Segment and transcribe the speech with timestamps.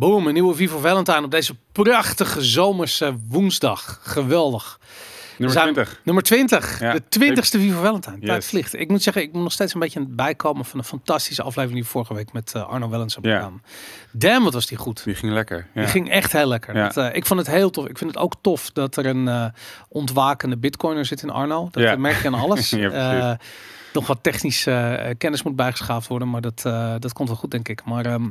[0.00, 3.98] Boom, een nieuwe Vivo Valentine op deze prachtige zomerse woensdag.
[4.02, 4.78] Geweldig.
[5.38, 6.00] Nummer We zijn- 20.
[6.04, 6.80] Nummer 20.
[6.80, 6.92] Ja.
[6.92, 8.18] De 20ste Vivo Valentine.
[8.18, 8.48] Tijd Yes.
[8.48, 8.74] vliegt.
[8.74, 11.42] Ik moet zeggen, ik moet nog steeds een beetje aan het bijkomen van een fantastische
[11.42, 13.62] aflevering die vorige week met eh, Arno Wellens hebben gedaan.
[14.10, 15.04] Damn, wat was die goed.
[15.04, 15.66] Die ging lekker.
[15.74, 15.80] Ja.
[15.80, 16.76] Die ging echt heel lekker.
[16.76, 16.88] Ja.
[16.88, 17.86] Dat, eh, ik vond het heel tof.
[17.86, 19.44] Ik vind het ook tof dat er een eh,
[19.88, 21.68] ontwakende bitcoiner zit in Arno.
[21.70, 21.96] Dat Ja.
[21.96, 22.70] merk je aan alles.
[23.92, 26.62] Nog wat technische kennis moet bijgeschaafd worden, maar dat,
[27.02, 27.84] dat komt wel goed, denk ik.
[27.84, 28.24] Maar ehm,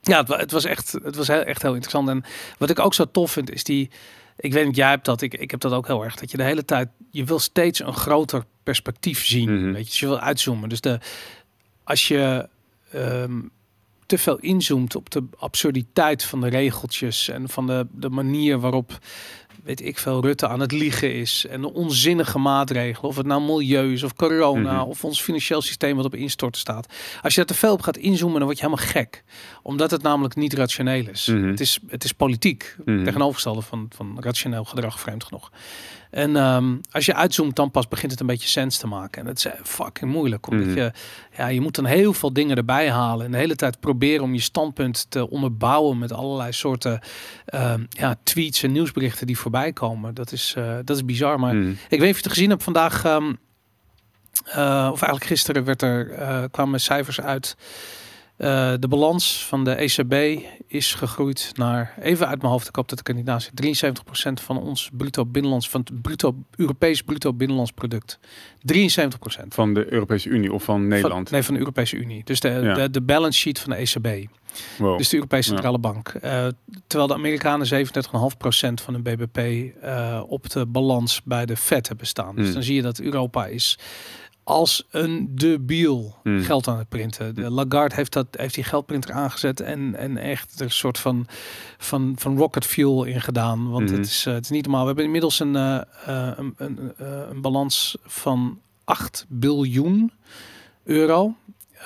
[0.00, 2.08] ja, het, wa- het was, echt, het was heel, echt heel interessant.
[2.08, 2.24] En
[2.58, 3.90] wat ik ook zo tof vind, is die...
[4.36, 6.16] Ik weet niet, jij hebt dat, ik, ik heb dat ook heel erg.
[6.16, 9.54] Dat je de hele tijd, je wil steeds een groter perspectief zien.
[9.54, 9.72] Mhm.
[9.72, 10.68] Weet je, dus je wil uitzoomen.
[10.68, 10.98] Dus de,
[11.84, 12.48] als je
[12.92, 13.40] ehm,
[14.06, 18.98] te veel inzoomt op de absurditeit van de regeltjes en van de, de manier waarop,
[19.64, 23.42] weet ik veel, Rutte aan het liegen is en de onzinnige maatregelen, of het nou
[23.42, 24.88] milieu is of corona Mhm.
[24.88, 26.86] of ons financieel systeem wat op instorten staat.
[27.22, 29.24] Als je daar te veel op gaat inzoomen, dan word je helemaal gek.
[29.62, 31.26] Omdat het namelijk niet rationeel is.
[31.26, 31.42] Mhm.
[31.48, 31.78] Het is.
[31.88, 33.04] Het is politiek, Mhm.
[33.04, 35.50] tegenovergestelde van, van rationeel gedrag, vreemd genoeg.
[36.10, 39.22] En ehm, als je uitzoomt, dan pas begint het een beetje sens te maken.
[39.22, 40.46] En het is eh, fucking moeilijk.
[40.48, 40.76] Omdat Mhm.
[40.76, 40.92] je,
[41.36, 43.26] ja, je moet dan heel veel dingen erbij halen.
[43.26, 47.00] En de hele tijd proberen om je standpunt te onderbouwen met allerlei soorten
[47.44, 50.14] ehm, ja, tweets en nieuwsberichten die voorbij komen.
[50.14, 51.38] Dat is, eh, dat is bizar.
[51.40, 51.70] Maar Mhm.
[51.70, 53.04] ik weet niet of je het gezien hebt vandaag.
[53.04, 53.32] ehm,
[54.44, 57.56] eh, of eigenlijk gisteren werd er, kwamen cijfers uit.
[58.40, 62.88] Eh, de balans van de ECB is gegroeid naar, even uit mijn hoofd, ik hoop
[62.88, 67.02] dat ik er niet naast zit, 73% van ons bruto binnenlands, van het bruto, Europees
[67.02, 68.18] bruto binnenlands product.
[68.60, 69.54] 73%.
[69.54, 71.22] Van de Europese Unie of van Nederland.
[71.28, 72.24] Van, nee, van de Europese Unie.
[72.24, 72.74] Dus de, Ja.
[72.74, 74.28] de, de balance sheet van de ECB.
[74.78, 74.98] Wow.
[74.98, 75.54] Dus de Europese Ja.
[75.54, 76.08] Centrale Bank.
[76.08, 76.46] Eh,
[76.86, 79.38] terwijl de Amerikanen 37,5% van hun BBP
[79.82, 82.34] eh, op de balans bij de Fed hebben staan.
[82.34, 82.54] Dus Hmm.
[82.54, 83.78] dan zie je dat Europa is
[84.44, 86.42] als een debiel Hmm.
[86.42, 87.34] geld aan het printen.
[87.34, 91.26] De Lagarde heeft, dat, heeft die geldprinter aangezet en, en echt er een soort van,
[91.78, 93.70] van, van rocket fuel in gedaan.
[93.70, 93.96] Want Mhm.
[93.96, 94.80] het, is, eh, het is niet normaal.
[94.80, 96.92] We hebben inmiddels een, eh, eh, een, een,
[97.30, 100.12] een balans van 8 biljoen
[100.84, 101.34] euro.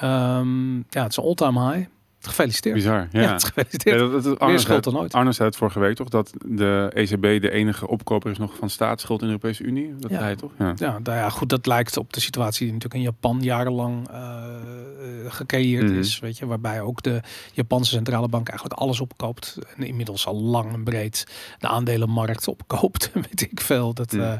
[0.00, 1.88] Ehm, ja, het is een all-time high.
[2.26, 2.74] Gefeliciteerd.
[2.74, 3.08] Bizar.
[3.12, 4.00] Ja, gefeliciteerd.
[4.00, 5.14] Ja, dat, Meer schuld dan ooit.
[5.14, 8.70] Arno zei het vorige week toch, dat de ECB de enige opkoper is nog van
[8.70, 9.94] staatsschuld in de Europese Unie.
[9.98, 10.18] Dat Ja.
[10.18, 10.50] hij toch?
[10.58, 10.72] Ja.
[10.76, 14.42] Ja, nou ja, goed, dat lijkt op de situatie die natuurlijk in Japan jarenlang eh,
[15.28, 15.98] gecreëerd Mhm.
[15.98, 16.18] is.
[16.18, 17.20] Weet je, waarbij ook de
[17.52, 19.58] Japanse centrale bank eigenlijk alles opkoopt.
[19.76, 21.26] En inmiddels al lang en breed
[21.58, 23.10] de aandelenmarkt opkoopt.
[23.30, 23.94] weet ik veel.
[23.94, 24.22] Dat, Mhm.
[24.22, 24.32] eh,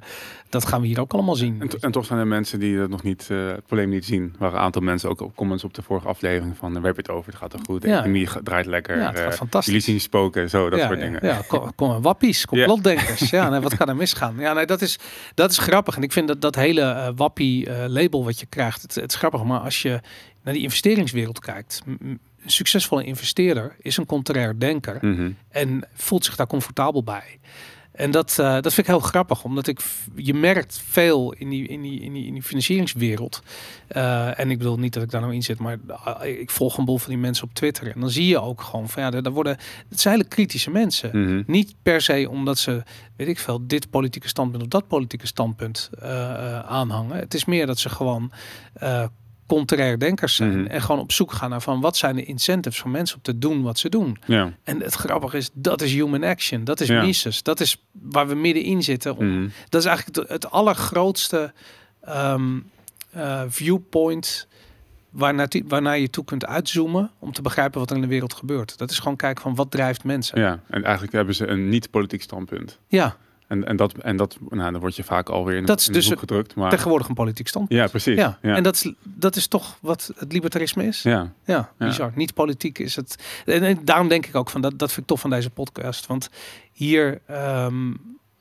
[0.49, 1.61] dat gaan we hier ook allemaal zien.
[1.61, 4.23] En, en toch zijn er mensen die dat nog niet, het probleem niet zien.
[4.23, 6.85] Er waren een aantal mensen ook op comments op de vorige aflevering van, eh, waar
[6.85, 7.31] heb je het over?
[7.31, 7.74] Het gaat toch goed?
[7.81, 7.95] De Ja.
[7.99, 8.97] economie ga- draait lekker.
[8.99, 9.73] Ja, het gaat eh, fantastisch.
[9.73, 11.19] jullie zien spoken, zo, dat soort dingen.
[11.27, 13.31] Ja, kom, kom, wappies, complotdenkers.
[13.31, 14.35] ja, nee, wat kan er misgaan?
[14.39, 14.99] Ja, nee, dat is,
[15.35, 15.97] dat is grappig.
[15.97, 19.43] En ik vind dat dat hele eh, wappie-label wat je krijgt, het, het is grappig.
[19.45, 20.01] Maar als je
[20.43, 25.31] naar die investeringswereld kijkt, een succesvolle investeerder is een contrair denker Mhm.
[25.49, 27.39] en voelt zich daar comfortabel bij.
[27.95, 29.81] En dat, eh, dat vind ik heel grappig, omdat ik,
[30.15, 33.43] je merkt veel in die, in die, in die, in die financieringswereld.
[33.87, 36.79] Eh, en ik bedoel niet dat ik daar nou in zit, maar eh, ik volg
[36.79, 37.95] een boel van die mensen op Twitter.
[37.95, 39.57] En dan zie je ook gewoon van ja, daar worden,
[39.89, 41.11] het zijn hele kritische mensen.
[41.13, 41.43] Mhm.
[41.47, 42.83] Niet per se omdat ze,
[43.17, 45.91] weet ik veel, dit politieke standpunt of dat politieke standpunt
[46.67, 47.17] aanhangen.
[47.17, 48.33] Het is meer dat ze gewoon
[49.47, 50.59] contrair denkers zijn.
[50.61, 50.67] Mhm.
[50.67, 53.39] En gewoon op zoek gaan naar van wat zijn de incentives voor mensen om te
[53.39, 54.19] doen wat ze doen.
[54.27, 54.53] Ja.
[54.63, 56.65] En het grappige is, dat is human action.
[56.65, 57.03] Dat is Ja.
[57.03, 57.43] Mises.
[57.43, 59.17] Dat is waar we middenin zitten.
[59.17, 59.49] Om, Mhm.
[59.69, 61.53] Dat is eigenlijk het, allergrootste
[62.03, 62.59] ehm,
[63.11, 64.49] eh, viewpoint
[65.11, 68.35] waar naartoe- waarnaar je toe kunt uitzoomen om te begrijpen wat er in de wereld
[68.35, 68.79] gebeurt.
[68.79, 70.41] Dat is gewoon kijken van wat drijft mensen.
[70.41, 72.79] ja, en eigenlijk hebben ze een niet-politiek standpunt.
[72.89, 73.17] Ja,
[73.47, 75.93] En, en, dat, en dat, nou, dan word je vaak alweer in, Dat is in
[75.93, 76.55] de dus hoek gedrukt.
[76.55, 77.81] Maar, tegenwoordig een politiek standpunt.
[77.81, 78.17] ja, precies.
[78.19, 78.55] Ja, Ja.
[78.57, 81.03] en dat is, dat is toch wat het libertarisme is.
[81.03, 81.33] ja.
[81.45, 81.87] Ja, Ja.
[81.87, 82.13] bizar.
[82.15, 83.43] Niet politiek is het.
[83.45, 86.07] En, en daarom denk ik ook van dat, dat vind ik tof van deze podcast.
[86.07, 86.31] Want
[86.73, 87.95] hier, ehm,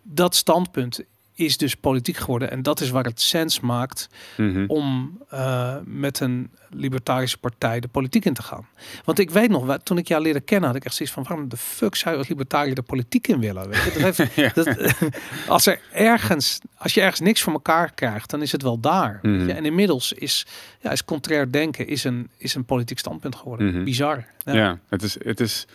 [0.04, 1.00] dat standpunt
[1.36, 2.52] is dus politiek geworden.
[2.52, 4.64] En dat is waar het sens maakt Mhm.
[4.68, 8.68] om eh, met een libertarische partij de politiek in te gaan.
[9.06, 11.50] Want ik weet nog, toen ik jou leerde kennen, had ik echt zoiets van: waarom
[11.50, 13.70] de fuck zou je als libertariër de politiek in willen?
[13.70, 13.92] Weet je?
[14.00, 14.52] Dat heeft, Ja.
[14.54, 14.94] dat,
[15.48, 19.20] als er ergens, als je ergens niks voor elkaar krijgt, dan is het wel daar.
[19.22, 19.48] weet Mhm.
[19.48, 19.54] je?
[19.54, 20.46] En inmiddels is,
[20.82, 23.68] ja, is contrair denken is een, is een politiek standpunt geworden.
[23.74, 23.84] Mhm.
[23.84, 24.26] Bizar.
[24.46, 24.54] Ja.
[24.54, 25.66] Ja, het, is, het is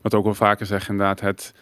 [0.00, 1.52] wat ook wel vaker zeggen, inderdaad, het,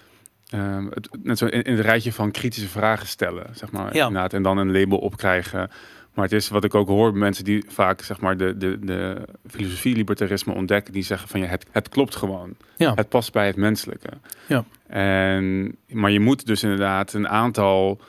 [0.52, 4.06] ehm, het net zo in, in het rijtje van kritische vragen stellen, zeg maar, Ja.
[4.06, 5.70] inderdaad, en dan een label opkrijgen.
[6.14, 8.78] Maar het is wat ik ook hoor bij mensen die vaak zeg maar de, de,
[8.80, 12.54] de filosofie libertarisme ontdekken, die zeggen van ja, het, het klopt gewoon.
[12.76, 12.94] Ja.
[12.94, 14.08] Het past bij het menselijke.
[14.46, 14.64] Ja.
[14.86, 18.00] En, maar je moet dus inderdaad een aantal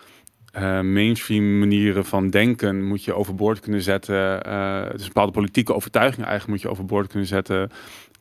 [0.54, 4.48] eh, mainstream manieren van denken moet je overboord kunnen zetten.
[4.48, 7.70] Uh, dus bepaalde politieke overtuigingen eigenlijk moet je overboord kunnen zetten.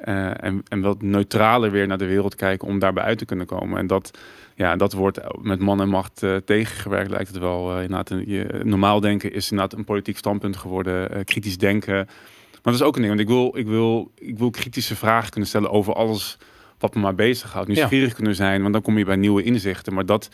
[0.05, 3.47] Uh, en, en wat neutraler weer naar de wereld kijken om daarbij uit te kunnen
[3.47, 3.79] komen.
[3.79, 4.19] En dat,
[4.55, 7.81] ja, dat wordt met man en macht tegengewerkt, lijkt het wel.
[7.81, 11.25] inderdaad, een, je, normaal denken is inderdaad een politiek standpunt geworden.
[11.25, 11.95] kritisch denken.
[11.95, 15.31] Maar dat is ook een ding, want ik wil, ik, wil, ik wil kritische vragen
[15.31, 16.39] kunnen stellen over alles
[16.79, 17.69] wat me maar bezighoudt.
[17.69, 18.15] Nieuwsgierig ja.
[18.15, 19.95] kunnen zijn, want dan kom je bij nieuwe inzichten.
[19.95, 20.29] Maar dat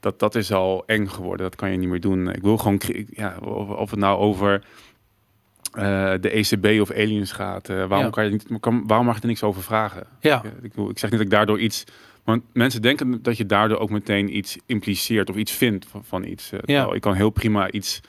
[0.00, 1.46] dat, dat is al eng geworden.
[1.46, 2.30] Dat kan je niet meer doen.
[2.30, 2.80] Ik wil gewoon,
[3.10, 4.64] ja, of, of het nou over
[5.74, 7.68] uh, de ECB of aliens gaat.
[7.68, 10.06] Uh, waarom, kan je niet, kan, waarom mag je er niks over vragen?
[10.20, 10.42] Ja.
[10.44, 11.84] Ik, ik, ik zeg niet dat ik daardoor iets...
[12.24, 16.24] Want mensen denken dat je daardoor ook meteen iets impliceert of iets vindt van, van
[16.24, 16.52] iets.
[16.52, 16.92] Uh, ja.
[16.92, 18.00] Ik kan heel prima iets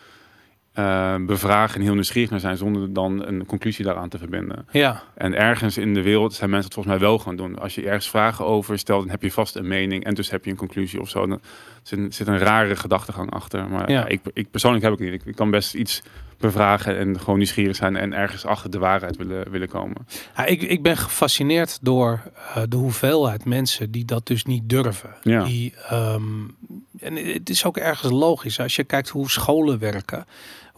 [0.80, 4.68] uh, bevragen en heel nieuwsgierig naar zijn zonder dan een conclusie daaraan te verbinden.
[4.72, 5.04] Ja.
[5.16, 7.60] En ergens in de wereld zijn mensen het volgens mij wel gaan doen.
[7.60, 10.46] Als je ergens vragen over stelt, dan heb je vast een mening en dus heb
[10.46, 11.28] je een conclusie of zo.
[11.28, 11.42] Dan
[11.82, 13.70] zit, zit een rare gedachtegang achter.
[13.70, 14.08] Maar ja.
[14.08, 15.14] ik, ik, persoonlijk heb ik niet.
[15.14, 16.04] Ik, ik, kan best iets
[16.42, 20.08] bevragen en gewoon nieuwsgierig zijn en ergens achter de waarheid willen, willen komen.
[20.36, 25.10] Ja, ik, ik ben gefascineerd door uh, de hoeveelheid mensen die dat dus niet durven.
[25.24, 25.44] Ja.
[25.44, 26.56] Die, um,
[27.00, 30.26] en het is ook ergens logisch als je kijkt hoe scholen werken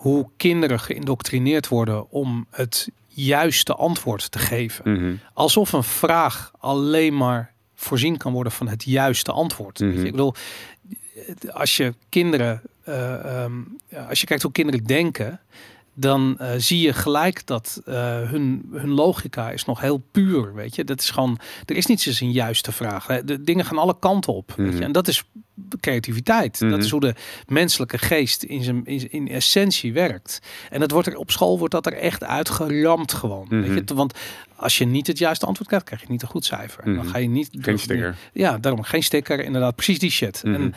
[0.04, 4.90] hoe kinderen geïndoctrineerd worden om het juiste antwoord te geven.
[4.90, 5.20] Mm -hmm.
[5.34, 9.80] Alsof een vraag alleen maar voorzien kan worden van het juiste antwoord.
[9.80, 10.06] Mm -hmm.
[10.06, 10.34] Ik bedoel,
[11.52, 13.78] als je kinderen, uh, um,
[14.08, 15.40] als je kijkt hoe kinderen denken,
[15.94, 17.94] dan uh, zie je gelijk dat uh,
[18.30, 20.84] hun, hun logica is nog heel puur, weet je.
[20.84, 23.08] Dat is gewoon, er is niet eens een juiste vraag.
[23.08, 23.24] Hè.
[23.24, 24.84] De dingen gaan alle kanten op, mm weet je.
[24.84, 25.24] En dat is
[25.80, 26.60] creativiteit.
[26.60, 26.70] Mhm.
[26.70, 27.16] Dat is hoe de
[27.48, 30.40] menselijke geest in zijn in, in essentie werkt.
[30.70, 33.46] En dat wordt er op school wordt dat er echt uitgeramd gewoon.
[33.50, 33.62] Mhm.
[33.62, 33.96] Weet je?
[33.96, 34.14] Want
[34.56, 36.84] als je niet het juiste antwoord krijgt, krijg je niet een goed cijfer.
[36.84, 37.08] Dan Mhm.
[37.08, 38.16] ga je niet Geen sticker.
[38.34, 39.44] Ja, daarom geen sticker.
[39.44, 40.42] Inderdaad, precies die shit.
[40.44, 40.56] Mhm.
[40.56, 40.74] En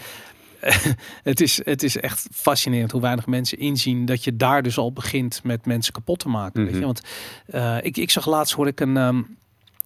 [1.22, 4.92] het is, het is echt fascinerend hoe weinig mensen inzien dat je daar dus al
[4.92, 6.60] begint met mensen kapot te maken.
[6.62, 6.78] Weet Mhm.
[6.80, 6.84] je?
[6.84, 7.02] Want
[7.54, 8.96] uh, ik, ik zag laatst hoorde ik een.
[8.96, 9.36] Um,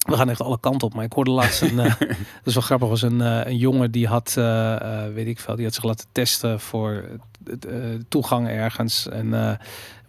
[0.01, 1.79] we gaan echt alle kanten op, maar ik hoorde laatst een.
[1.79, 2.89] Uh, dat is wel grappig.
[2.89, 4.77] Was een, uh, een jongen die had, uh,
[5.15, 7.05] weet ik veel, die had zich laten testen voor
[8.09, 9.59] toegang ergens en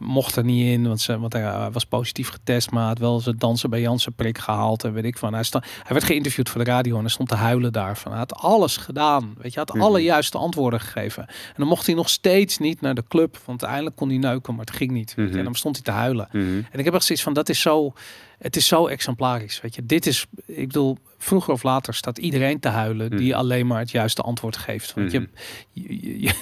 [0.01, 3.37] mocht er niet in, want, ze, want hij was positief getest, maar had wel zijn
[3.37, 5.33] dansen bij Jansen prik gehaald en weet ik van.
[5.33, 8.11] Hij, stond, hij werd geïnterviewd voor de radio en hij stond te huilen daarvan.
[8.11, 11.27] Hij had alles gedaan, weet je, had alle juiste antwoorden gegeven.
[11.27, 14.55] En dan mocht hij nog steeds niet naar de club, want uiteindelijk kon hij neuken,
[14.55, 15.13] maar het ging niet.
[15.15, 15.37] Mm -hmm.
[15.37, 16.27] En dan stond hij te huilen.
[16.31, 16.65] Mm -hmm.
[16.71, 17.93] En ik heb echt zoiets van, dat is zo,
[18.41, 19.85] het is zo exemplarisch, weet je.
[19.85, 23.37] Dit is, ik bedoel, vroeger of later staat iedereen te huilen die Mhm.
[23.37, 24.93] alleen maar het juiste antwoord geeft.
[24.93, 25.29] Want je,
[25.71, 26.33] je, je,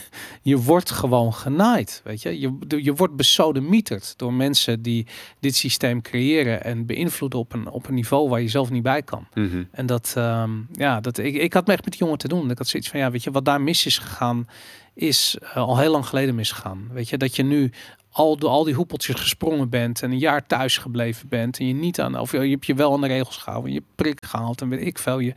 [0.42, 2.40] je wordt gewoon genaaid, weet je.
[2.40, 5.06] Je, je wordt besodemieterd door mensen die
[5.40, 9.02] dit systeem creëren en beïnvloeden op een, op een niveau waar je zelf niet bij
[9.02, 9.28] kan.
[9.34, 9.64] Mhm.
[9.72, 12.52] En dat, um, ja, dat, ik, ik had me echt met die jongen te doen.
[12.52, 14.48] Ik had zoiets van, ja, weet je, wat daar mis is gegaan,
[14.94, 16.88] is uh, al heel lang geleden misgegaan.
[16.92, 17.72] Weet je, dat je nu
[18.12, 21.74] al door al die hoepeltjes gesprongen bent en een jaar thuis gebleven bent en je
[21.74, 24.70] niet aan, of je hebt je wel aan de regels gehouden, je prik gehaald en
[24.70, 25.34] weet ik veel, je,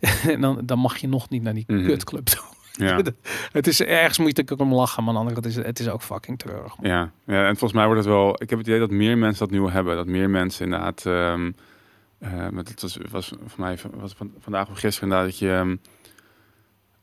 [0.32, 1.86] en dan, dan mag je nog niet naar die Mhm.
[1.86, 2.44] kutclub toe.
[2.78, 3.00] Ja.
[3.52, 5.88] het is ergens moet ik om lachen, maar aan de andere kant is het, is
[5.88, 6.76] ook fucking treurig.
[6.78, 6.90] man.
[6.90, 7.10] Ja.
[7.26, 8.42] ja, en volgens mij wordt het wel.
[8.42, 9.96] Ik heb het idee dat meer mensen dat nu hebben.
[9.96, 11.04] Dat meer mensen inderdaad.
[11.04, 11.54] Um,
[12.20, 15.48] uh, met het was, was voor mij was van, vandaag of gisteren inderdaad dat je.
[15.54, 15.80] Um,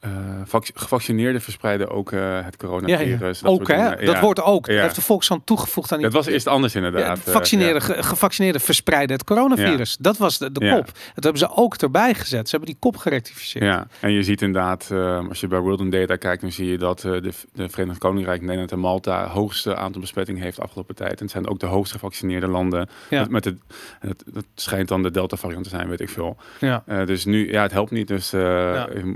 [0.05, 3.39] uh, gevaccineerden verspreiden ook uh, het coronavirus.
[3.39, 3.55] Ja, ja.
[3.55, 4.05] Ook, hè?
[4.05, 4.65] Dat wordt ook.
[4.65, 4.81] Ja.
[4.81, 6.07] Heeft de Volkshand toegevoegd aan die...
[6.07, 7.19] Dat was eerst anders inderdaad.
[7.19, 9.97] Vaccineerden, ge gevaccineerden verspreiden het coronavirus.
[10.00, 10.85] Dat was de, de kop.
[11.13, 12.50] Dat hebben ze ook erbij gezet.
[12.50, 13.63] Ze hebben die kop gerectificeerd.
[13.65, 16.77] Ja, en je ziet inderdaad, uh, als je bij World Data kijkt, dan zie je
[16.77, 20.95] dat de, de Verenigd Koninkrijk, Nederland en Malta het hoogste aantal besmettingen heeft de afgelopen
[20.95, 21.12] tijd.
[21.12, 22.89] En het zijn ook de hoogst gevaccineerde landen.
[23.09, 23.57] Met, met het,
[24.00, 26.38] het, dat schijnt dan de Delta variant te zijn, weet ik veel.
[26.59, 26.83] Ja.
[27.05, 28.07] Dus nu, ja, het helpt niet.
[28.07, 28.33] Dus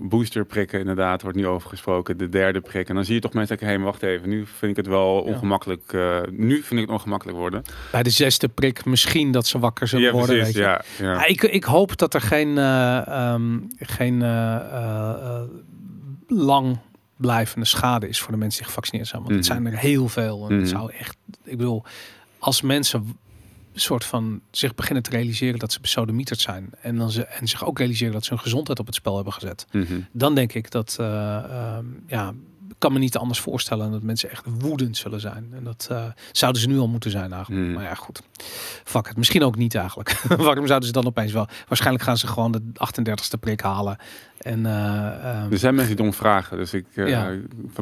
[0.02, 2.90] booster prikken inderdaad, wordt nu over gesproken, de derde prik.
[2.90, 5.22] En dan zie je toch mensen denken, hé, wacht even, nu vind ik het wel
[5.22, 5.94] ongemakkelijk.
[5.94, 7.62] Uh, nu vind ik het ongemakkelijk worden.
[7.92, 10.36] Bij de zesde prik misschien dat ze wakker zullen ja, worden.
[10.38, 10.64] Precies, weet
[10.98, 11.04] je.
[11.04, 11.26] Ja, ja.
[11.26, 15.42] Ik, ik hoop dat er geen, uh, um, geen uh,
[16.28, 16.78] lang
[17.18, 19.22] blijvende schade is voor de mensen die gevaccineerd zijn.
[19.22, 19.44] Want Mhm.
[19.44, 20.46] het zijn er heel veel.
[20.48, 20.60] En Mhm.
[20.62, 21.84] het zou echt, ik bedoel,
[22.40, 23.18] als mensen
[23.82, 27.66] soort van zich beginnen te realiseren dat ze besodemieterd zijn en dan ze en zich
[27.66, 30.08] ook realiseren dat ze hun gezondheid op het spel hebben gezet, Mm -hmm.
[30.12, 32.34] dan denk ik dat uh, uh, ja
[32.78, 36.62] kan me niet anders voorstellen dat mensen echt woedend zullen zijn en dat uh, zouden
[36.62, 37.66] ze nu al moeten zijn eigenlijk.
[37.66, 37.74] Mm.
[37.74, 38.22] Maar ja, goed,
[38.84, 40.22] fuck het, misschien ook niet eigenlijk.
[40.48, 41.48] Waarom zouden ze dan opeens wel?
[41.68, 43.98] Waarschijnlijk gaan ze gewoon de 38ste prik halen
[44.40, 47.34] En, uh, er zijn mensen die om vragen, dus ik uh, Ja.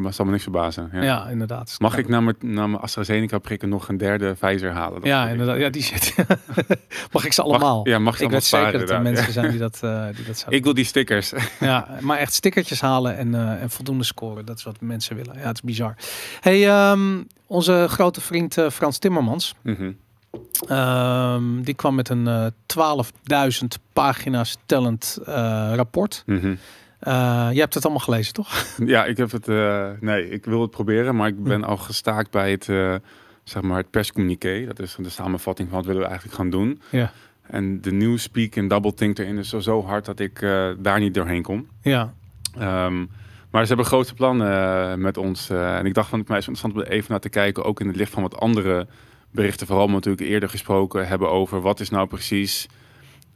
[0.10, 0.90] zal me niks verbazen.
[0.94, 1.04] Ja.
[1.04, 1.76] ja, inderdaad.
[1.80, 5.00] Mag ik na mijn, na mijn AstraZeneca prikken nog een derde Pfizer halen?
[5.04, 5.58] Ja, inderdaad.
[5.58, 6.16] Ja, die zit.
[7.14, 7.88] mag ik ze Mag- allemaal?
[7.88, 10.38] ja, mag ik allemaal weet zeker dat er mensen zijn die dat, eh die dat
[10.38, 11.34] zouden Ik wil die stickers.
[11.60, 14.46] Ja, maar echt stickertjes halen en, en voldoende scoren.
[14.46, 15.34] Dat is wat mensen willen.
[15.40, 15.96] Ja, het is bizar.
[16.40, 19.56] Hey, ehm, onze grote vriend Frans Timmermans.
[19.62, 19.92] Mhm.
[20.68, 22.46] Ehm, die kwam met een eh
[23.62, 26.24] 12.000 pagina's tellend eh, rapport.
[27.00, 28.66] Eh, je hebt het allemaal gelezen, toch?
[28.86, 29.48] Ja, ik heb het.
[30.02, 32.66] nee, ik wil het proberen, maar ik ben al gestaakt bij het,
[33.44, 34.66] zeg maar, het perscommuniqué.
[34.66, 36.82] Dat is de samenvatting van wat willen we eigenlijk gaan doen.
[36.90, 37.12] Ja.
[37.42, 40.40] En de newspeak en double think erin is zo, zo hard dat ik
[40.80, 41.68] daar niet doorheen kom.
[41.82, 42.14] Ja.
[42.58, 43.06] Ehm,
[43.52, 45.50] maar ze hebben grote plannen met ons.
[45.50, 47.80] en ik dacht van het mij is interessant om er even naar te kijken, ook
[47.80, 48.88] in het licht van wat andere
[49.32, 52.68] berichten, vooral natuurlijk eerder gesproken hebben over wat is nou precies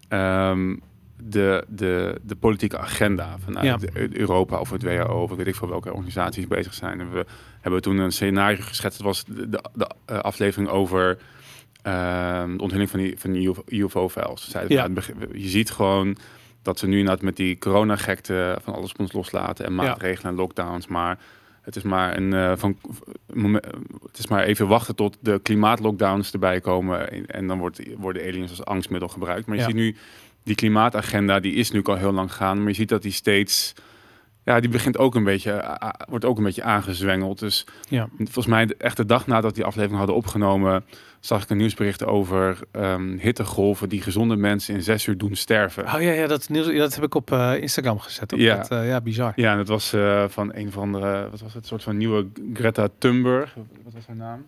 [0.08, 0.76] ehm,
[1.24, 4.08] de, de, de politieke agenda vanuit Ja.
[4.12, 7.00] Europa of het WHO of weet ik veel welke organisaties bezig zijn.
[7.00, 7.26] En we
[7.62, 8.98] hebben toen een scenario geschetst.
[8.98, 11.18] Dat was de, de, de, eh, aflevering over
[11.82, 14.54] ehm, de onthulling van die, van die UFO-files.
[14.68, 14.88] Ja.
[15.34, 16.18] je ziet gewoon
[16.62, 19.78] dat ze nu inderdaad met die coronagekte van alles op ons loslaten en Ja.
[19.84, 21.20] maatregelen en lockdowns, maar
[21.62, 22.78] het is maar een eh, van
[24.08, 28.22] het is maar even wachten tot de klimaatlockdowns erbij komen en, en dan wordt, worden
[28.22, 29.46] aliens als angstmiddel gebruikt.
[29.48, 29.68] Maar je Ja.
[29.68, 29.96] ziet nu
[30.44, 33.74] die klimaatagenda die is nu al heel lang gaan, maar je ziet dat die steeds
[34.44, 37.40] ja, die begint ook een beetje, a- wordt ook een beetje aangezwengeld.
[37.40, 38.10] Dus Ja.
[38.18, 40.86] volgens mij, de- echt de dag nadat die aflevering hadden opgenomen,
[41.22, 45.84] zag ik een nieuwsbericht over ehm, hittegolven die gezonde mensen in zes uur doen sterven.
[45.84, 48.34] Oh ja, ja dat, nieuws, dat heb ik op eh, Instagram gezet.
[48.34, 48.56] Op Ja.
[48.56, 49.34] Dat, eh, ja, bizar.
[49.36, 52.28] Ja, en dat was eh, van een van de, wat was het, soort van nieuwe
[52.54, 53.54] Greta Thunberg.
[53.84, 54.46] Wat was haar naam?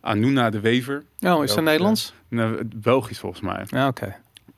[0.00, 1.04] Anuna de Wever.
[1.20, 2.14] Oh, is dat Nederlands?
[2.76, 3.64] Belgisch volgens mij.
[3.66, 4.16] Ja, oké.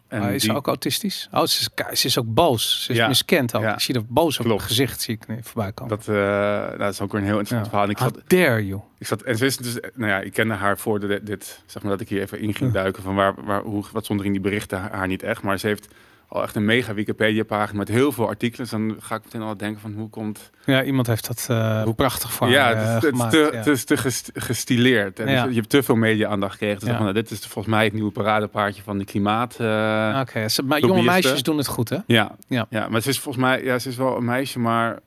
[0.08, 1.28] En Maar is die- ze ook autistisch?
[1.32, 2.84] Oh, ze is, ze is ook boos.
[2.84, 3.08] Ze is Ja.
[3.08, 3.62] miskend ook.
[3.62, 3.72] Ja.
[3.74, 4.60] Ik zie er boos op Klopt.
[4.60, 5.96] het gezicht zie ik nee, voorbij komen.
[5.96, 7.70] dat, eh, nou, dat is ook weer een heel interessant Ja.
[7.70, 7.88] verhaal.
[7.90, 8.80] Ik How zat, dare you?
[8.98, 11.82] ik zat, en ze is dus, nou ja, ik kende haar voor de, dit, zeg
[11.82, 14.26] maar dat ik hier even in ging duiken van waar, waar, hoe, wat stond er
[14.26, 15.42] in die berichten haar niet echt.
[15.42, 15.88] Maar ze heeft
[16.28, 18.68] al echt een mega Wikipedia-pagina met heel veel artikelen.
[18.70, 20.50] Dan ga ik meteen al denken van hoe komt...
[20.64, 23.30] Ja, iemand heeft dat eh, Hoe- prachtig voor ja, het, eh, gemaakt.
[23.30, 23.58] te, ja.
[23.58, 25.18] het is te gest- gestileerd.
[25.20, 25.42] En Ja.
[25.42, 26.78] dus je hebt te veel media-aandacht gekregen.
[26.78, 26.94] Dus Ja.
[26.94, 29.56] van, nou, dit is volgens mij het nieuwe paradepaardje van de klimaat...
[29.61, 31.97] eh, Oké, maar jonge meisjes doen het goed, hè?
[32.06, 32.66] Ja, Ja.
[32.70, 32.88] ja.
[32.88, 34.99] maar ze is volgens mij, ja, ze is wel een meisje, maar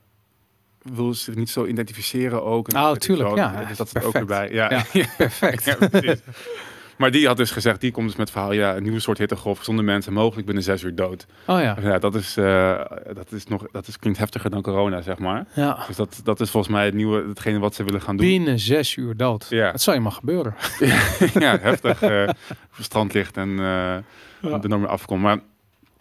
[0.94, 2.68] wil zich niet zo identificeren ook.
[2.68, 3.64] En Oh, tuurlijk, ja.
[3.68, 4.50] Dus dat is ook erbij.
[4.52, 4.82] Ja, Ja.
[5.00, 5.06] ja.
[5.16, 5.64] Perfect.
[5.64, 6.20] ja, precies.
[7.02, 9.18] Maar die had dus gezegd, die komt dus met het verhaal, ja, een nieuwe soort
[9.18, 11.26] hittegolf, zonder mensen mogelijk binnen zes uur dood.
[11.46, 11.76] Oh ja.
[11.82, 12.80] Ja, dat is, eh,
[13.14, 15.46] dat is nog, dat is, klinkt heftiger dan corona, zeg maar.
[15.54, 15.84] ja.
[15.86, 18.26] Dus dat, dat is volgens mij het nieuwe, hetgene wat ze willen gaan doen.
[18.26, 19.46] Binnen zes uur dood.
[19.50, 19.70] Ja.
[19.70, 20.54] Dat zou je maar gebeuren.
[21.46, 22.02] ja, heftig.
[22.02, 22.28] eh
[22.78, 23.94] op strand ligt en eh
[24.52, 25.22] er nog meer afkomt.
[25.22, 25.38] Maar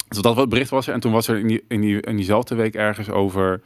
[0.08, 0.94] dus dat wat bericht was er.
[0.94, 3.62] En toen was er in, die, in, die, in diezelfde week ergens over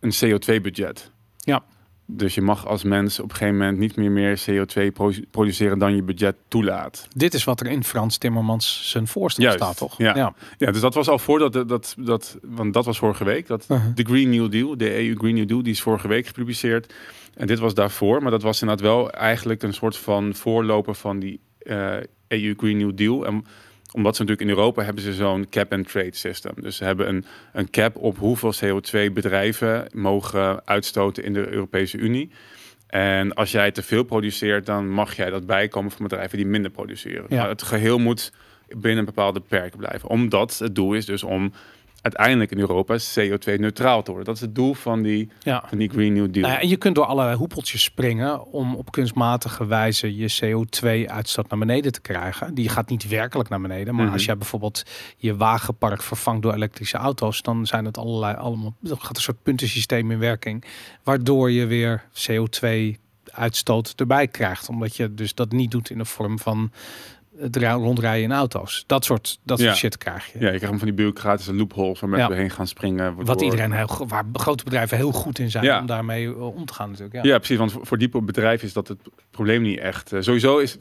[0.00, 1.10] een CO2-budget.
[1.36, 1.62] Ja.
[2.10, 5.78] Dus je mag als mens op een gegeven moment niet meer meer CO2 pro- produceren
[5.78, 7.08] dan je budget toelaat.
[7.16, 9.98] Dit is wat er in Frans Timmermans zijn voorstel Juist, staat, toch?
[9.98, 10.16] ja.
[10.16, 10.34] ja.
[10.58, 13.46] Ja, dus dat was al voordat dat, dat, dat want dat was vorige week.
[13.46, 13.94] Dat, Uh-huh.
[13.94, 16.94] de Green New Deal, de EU Green New Deal, die is vorige week gepubliceerd.
[17.34, 21.18] En dit was daarvoor, maar dat was inderdaad wel eigenlijk een soort van voorloper van
[21.18, 21.96] die eh,
[22.28, 23.26] EU Green New Deal.
[23.26, 23.44] En
[23.92, 26.52] omdat ze natuurlijk in Europa hebben ze zo'n cap-and-trade system.
[26.56, 31.98] Dus ze hebben een, een cap op hoeveel CO2 bedrijven mogen uitstoten in de Europese
[31.98, 32.30] Unie.
[32.86, 36.70] En als jij te veel produceert, dan mag jij dat bijkomen van bedrijven die minder
[36.70, 37.26] produceren.
[37.28, 37.40] Ja.
[37.40, 38.32] Maar het geheel moet
[38.76, 40.08] binnen bepaalde perken blijven.
[40.08, 41.52] Omdat het doel is dus om
[42.02, 44.26] uiteindelijk in Europa CO2-neutraal te worden.
[44.26, 45.64] Dat is het doel van die, ja.
[45.66, 46.46] van die Green New Deal.
[46.46, 51.48] Nou ja, en je kunt door allerlei hoepeltjes springen om op kunstmatige wijze je CO2-uitstoot
[51.48, 52.54] naar beneden te krijgen.
[52.54, 53.94] Die gaat niet werkelijk naar beneden.
[53.94, 54.12] Maar Mhm.
[54.12, 54.82] als jij bijvoorbeeld
[55.16, 58.74] je wagenpark vervangt door elektrische auto's, dan zijn het allerlei allemaal.
[58.80, 60.64] Dan gaat een soort puntensysteem in werking.
[61.02, 64.68] Waardoor je weer CO2-uitstoot erbij krijgt.
[64.68, 66.70] Omdat je dus dat niet doet in de vorm van
[67.72, 68.84] rondrijden in auto's.
[68.86, 69.76] Dat soort, dat soort Ja.
[69.76, 70.38] shit krijg je.
[70.38, 72.34] Ja, je krijgt hem van die bureaucratische loopholes waar mensen Ja.
[72.34, 73.24] doorheen gaan springen.
[73.24, 75.80] Wat iedereen heel, waar grote bedrijven heel goed in zijn Ja.
[75.80, 77.14] om daarmee eh, om te gaan natuurlijk.
[77.14, 77.22] Ja.
[77.30, 77.56] Ja, precies.
[77.56, 78.98] Want voor, voor die bedrijven is dat het
[79.30, 80.12] probleem niet echt.
[80.12, 80.76] Eh, sowieso is,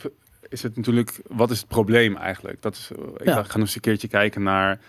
[0.49, 1.19] is het natuurlijk...
[1.27, 2.61] Wat is het probleem eigenlijk?
[2.61, 4.79] Dat is, eh, ik ga nog eens een keertje kijken naar...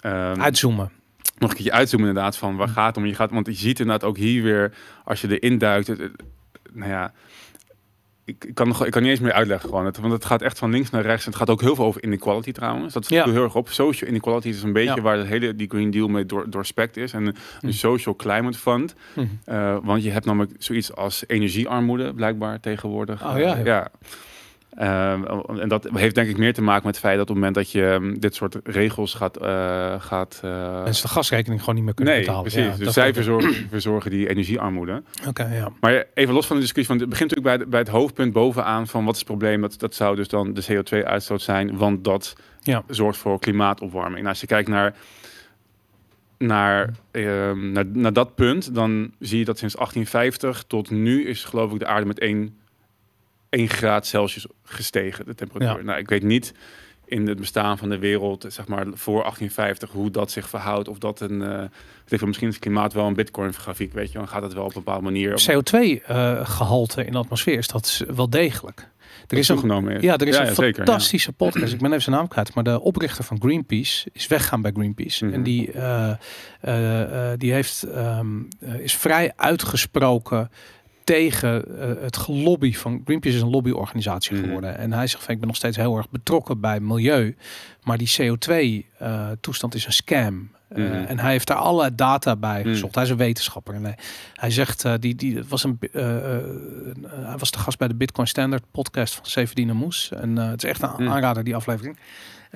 [0.00, 0.90] ehm, Uitzoomen.
[1.38, 3.06] nog een keertje uitzoomen inderdaad van waar gaat het om.
[3.06, 4.72] Je gaat, want je ziet inderdaad ook hier weer,
[5.04, 6.22] als je erin duikt, het, het-
[6.72, 7.12] nou ja,
[8.24, 9.84] ik, ik kan nog, ik kan niet eens meer uitleggen gewoon.
[9.86, 11.24] Het, want het gaat echt van links naar rechts.
[11.24, 12.92] En het gaat ook heel veel over inequality trouwens.
[12.94, 13.22] Dat Ja.
[13.24, 13.68] viel heel erg op.
[13.68, 15.00] Social inequality is een beetje Ja.
[15.02, 17.12] waar de hele die Green Deal mee door, doorspekt is.
[17.12, 18.94] En een, een social climate fund.
[19.14, 19.26] Mhm.
[19.44, 23.24] Eh, want je hebt namelijk zoiets als energiearmoede blijkbaar tegenwoordig.
[23.26, 23.90] Oh ja, Eh, ja.
[24.74, 25.24] Ehm,
[25.60, 27.54] en dat heeft denk ik meer te maken met het feit dat op het moment
[27.54, 29.36] dat je ehm, dit soort regels gaat...
[29.36, 32.50] eh gaat uh, Mensen de gasrekening gewoon niet meer kunnen nee, betalen.
[32.50, 32.78] precies.
[32.78, 35.02] Ja, dus zij verzorgen, verzorgen die energiearmoede.
[35.28, 35.68] Oké, ja.
[35.80, 38.86] Maar even los van de discussie, want het begint natuurlijk bij, bij het hoofdpunt bovenaan
[38.86, 39.60] van wat is het probleem?
[39.60, 42.82] Dat, dat zou dus dan de CO2-uitstoot zijn, want dat Ja.
[42.88, 44.16] zorgt voor klimaatopwarming.
[44.16, 44.94] Nou, als je kijkt naar,
[46.38, 51.44] naar, ehm, naar, naar dat punt, dan zie je dat sinds 1850 tot nu is
[51.44, 52.56] geloof ik de aarde met 1,
[53.54, 55.78] 1 graad Celsius gestegen, de temperatuur.
[55.78, 55.84] Ja.
[55.84, 56.54] Nou, ik weet niet
[57.06, 60.88] in het bestaan van de wereld, zeg maar voor 1850, hoe dat zich verhoudt.
[60.88, 61.68] Of dat een, eh, weet
[62.08, 64.64] ik veel, misschien is het klimaat wel een bitcoin-grafiek, weet je, dan gaat het wel
[64.64, 65.42] op een bepaalde manier.
[65.50, 68.92] CO2-gehalte in de atmosfeer is dat wel degelijk.
[69.28, 70.02] Er is een, is.
[70.02, 70.72] ja, er is een zeker, ja.
[70.72, 71.72] fantastische podcast.
[71.72, 75.24] Ik ben even zijn naam kwijt, maar de oprichter van Greenpeace is weggaan bij Greenpeace.
[75.24, 75.34] Mhm.
[75.34, 76.10] En die, eh,
[76.60, 78.26] eh, eh, die heeft, ehm,
[78.60, 80.50] eh, is vrij uitgesproken
[81.04, 84.44] tegen eh, het gelobby van Greenpeace is een lobbyorganisatie Mhm.
[84.44, 84.78] geworden.
[84.78, 87.36] En hij zegt van ik ben nog steeds heel erg betrokken bij milieu,
[87.82, 90.50] maar die CO2-toestand is een scam.
[90.68, 90.92] Eh, Mhm.
[90.92, 92.68] en hij heeft daar alle data bij Mhm.
[92.68, 92.94] gezocht.
[92.94, 93.74] Hij is een wetenschapper.
[93.74, 93.98] En hij,
[94.34, 96.42] hij zegt, eh, die, die was een, eh, eh, eh,
[97.04, 100.10] hij was de gast bij de Bitcoin Standard podcast van Severdine Moes.
[100.12, 101.98] En eh, het is echt een aanrader, die aflevering.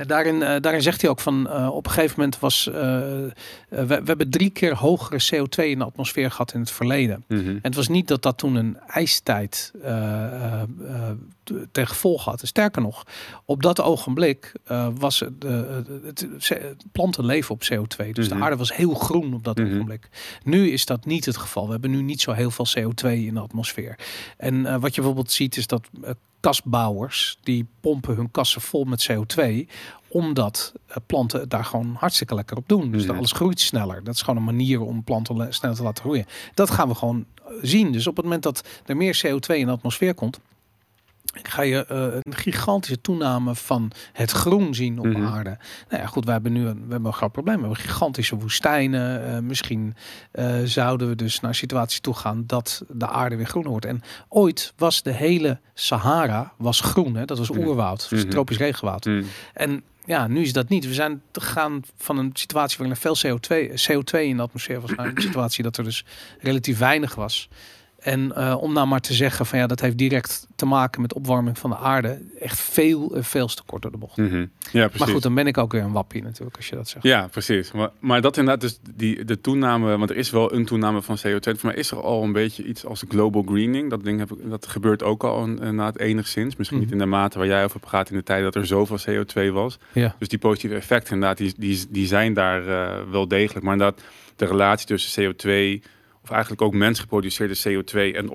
[0.07, 3.87] Daarin, eh, daarin zegt hij ook van, eh, op een gegeven moment was, eh, we,
[3.87, 7.25] we hebben drie keer hogere CO2 in de atmosfeer gehad in het verleden.
[7.29, 7.49] Mhm.
[7.49, 9.73] En het was niet dat dat toen een ijstijd
[11.73, 12.41] ten gevolge had.
[12.47, 13.05] Sterker nog,
[13.45, 14.53] op dat ogenblik
[14.95, 15.61] was het, eh,
[16.05, 16.27] het,
[16.93, 18.13] planten leven op CO2.
[18.13, 18.39] Dus Mhm.
[18.39, 19.67] de aarde was heel groen op dat Mhm.
[19.67, 20.09] ogenblik.
[20.45, 21.65] Nu is dat niet het geval.
[21.65, 23.99] We hebben nu niet zo heel veel CO2 in de atmosfeer.
[24.37, 25.89] En wat je bijvoorbeeld ziet is dat
[26.41, 29.67] kasbouwers die pompen hun kassen vol met CO2
[30.11, 32.91] omdat eh, planten het daar gewoon hartstikke lekker op doen.
[32.91, 33.17] Dus Mhm.
[33.17, 34.05] alles groeit sneller.
[34.05, 36.27] Dat is gewoon een manier om planten le- sneller te laten groeien.
[36.55, 37.93] Dat gaan we gewoon eh, zien.
[37.93, 40.41] Dus op het moment dat er meer CO2 in de atmosfeer komt,
[41.43, 45.27] ga je eh, een gigantische toename van het groen zien op Mhm.
[45.27, 45.59] aarde.
[45.89, 47.55] Nou ja, goed, we hebben nu een, we hebben een groot probleem.
[47.57, 49.27] We hebben gigantische woestijnen.
[49.35, 49.95] Eh, misschien
[50.33, 53.87] eh, zouden we dus naar een situatie toe gaan dat de aarde weer groener wordt.
[53.87, 57.15] En ooit was de hele Sahara was groen.
[57.15, 57.25] Hè?
[57.25, 58.31] Dat was oerwoud, was Mhm.
[58.31, 59.05] tropisch regenwoud.
[59.05, 59.23] Mhm.
[59.55, 60.87] En ja, nu is dat niet.
[60.87, 64.91] We zijn gegaan van een situatie waarin er veel CO2, CO2 in de atmosfeer was,
[64.95, 66.05] naar een situatie dat er dus
[66.41, 67.49] relatief weinig was.
[67.99, 71.15] En eh, om nou maar te zeggen van ja, dat heeft direct te maken met
[71.15, 72.21] opwarming van de aarde.
[72.41, 74.17] Echt veel, eh, veel te kort door de bocht.
[74.17, 74.37] Mhm.
[74.37, 74.99] Ja, precies.
[74.99, 77.05] Maar goed, dan ben ik ook weer een wappie natuurlijk als je dat zegt.
[77.05, 77.73] Ja, precies.
[77.73, 81.17] Maar, maar dat inderdaad, dus die, de toename, want er is wel een toename van
[81.19, 81.41] CO2.
[81.59, 83.91] Voor mij is er al een beetje iets als global greening.
[83.91, 86.57] Dat ding heb ik, dat gebeurt ook al een- inderdaad enigszins.
[86.57, 86.99] Misschien niet Mhm.
[86.99, 89.79] in de mate waar jij over praat in de tijd dat er zoveel CO2 was.
[89.93, 90.15] Ja.
[90.19, 93.65] Dus die positieve effecten inderdaad, die, die, die zijn daar eh, wel degelijk.
[93.65, 94.03] Maar inderdaad,
[94.37, 95.83] de relatie tussen CO2,
[96.29, 98.31] of eigenlijk ook mensgeproduceerde CO2 en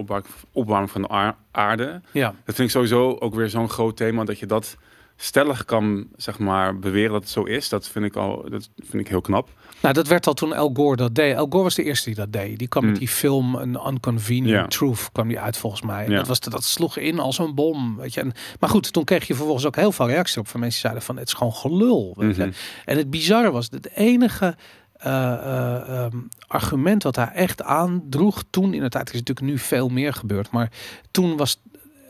[0.54, 2.02] opwarming, van de aar- aarde.
[2.12, 2.36] ja.
[2.46, 4.78] Dat vind ik sowieso ook weer zo'n groot thema dat je dat
[5.16, 7.70] stellig kan zeg maar beweren dat het zo is.
[7.70, 9.50] Dat vind ik al dat vind ik heel knap.
[9.82, 11.36] Nou, dat werd al toen Al Gore dat deed.
[11.36, 12.60] Al Gore was de eerste die dat deed.
[12.60, 13.00] Die kwam met Mm.
[13.00, 14.72] die film een Unconvenient.
[14.72, 16.06] Truth kwam die uit volgens mij.
[16.08, 17.96] Dat, was, dat sloeg in als een bom.
[17.98, 18.20] Weet je.
[18.22, 20.90] En, maar goed, toen kreeg je vervolgens ook heel veel reacties op van mensen die
[20.90, 22.14] zeiden van het is gewoon gelul.
[22.18, 22.44] Weet je.
[22.46, 22.52] Mhm.
[22.86, 24.56] En het bizarre was, het enige
[25.04, 29.58] eh, eh, ehm, argument wat hij echt aandroeg toen in de tijd, is natuurlijk nu
[29.58, 30.72] veel meer gebeurd, maar
[31.12, 31.62] toen was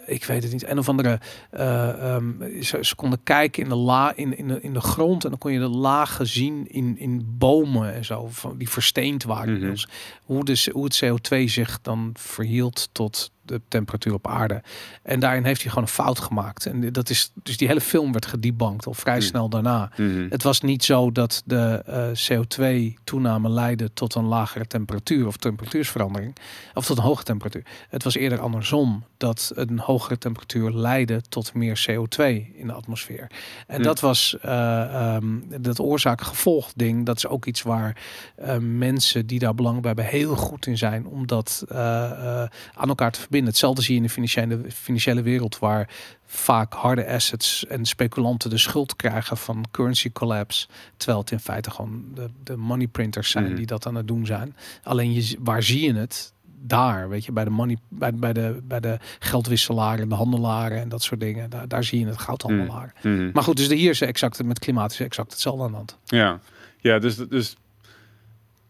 [0.06, 3.76] ik weet het niet, een of andere, eh, ehm, ze, ze konden kijken in de,
[3.76, 6.98] la, in, in, de, in de grond en dan kon je de lagen zien in,
[6.98, 9.60] in bomen en zo, van, die versteend waren.
[9.60, 9.88] Dus
[10.24, 14.62] hoe, de, hoe het CO2 zich dan verhield tot de temperatuur op aarde.
[15.04, 16.66] En daarin heeft hij gewoon een fout gemaakt.
[16.66, 19.26] En dat is, dus die hele film werd gedebankt al vrij Mhm.
[19.26, 19.92] snel daarna.
[19.98, 20.28] Mhm.
[20.30, 26.36] Het was niet zo dat de eh, CO2-toename leidde tot een lagere temperatuur of temperatuursverandering,
[26.74, 27.64] of tot een hoge temperatuur.
[27.90, 33.28] Het was eerder andersom dat een hogere temperatuur leidde tot meer CO2 in de atmosfeer.
[33.68, 33.84] En Hm.
[33.84, 35.26] dat was eh, ehm,
[35.62, 37.06] dat oorzaak-gevolg ding.
[37.06, 37.98] Dat is ook iets waar
[38.36, 43.12] eh, mensen die daar belang bij hebben heel goed in zijn om dat aan elkaar
[43.12, 43.32] te verbinden.
[43.42, 45.90] Hetzelfde zie je in de financiële, financiële wereld waar
[46.26, 50.68] vaak harde assets en speculanten de schuld krijgen van currency collapse.
[50.98, 53.56] Terwijl het in feite gewoon de, de money printers zijn Mhm.
[53.56, 54.56] die dat aan het doen zijn.
[54.84, 56.34] Alleen je, waar zie je het?
[56.66, 60.90] Daar, weet je, bij de money, bij, bij de, bij de geldwisselaren, de handelaren en
[60.90, 61.50] dat soort dingen.
[61.50, 62.94] Daar, daar zie je het goudhandelaren.
[63.04, 63.30] Mhm.
[63.34, 65.98] Maar goed, dus de hier is exact met klimaat is exact hetzelfde aan de hand.
[66.06, 66.40] Ja,
[66.80, 67.56] ja dus, dus,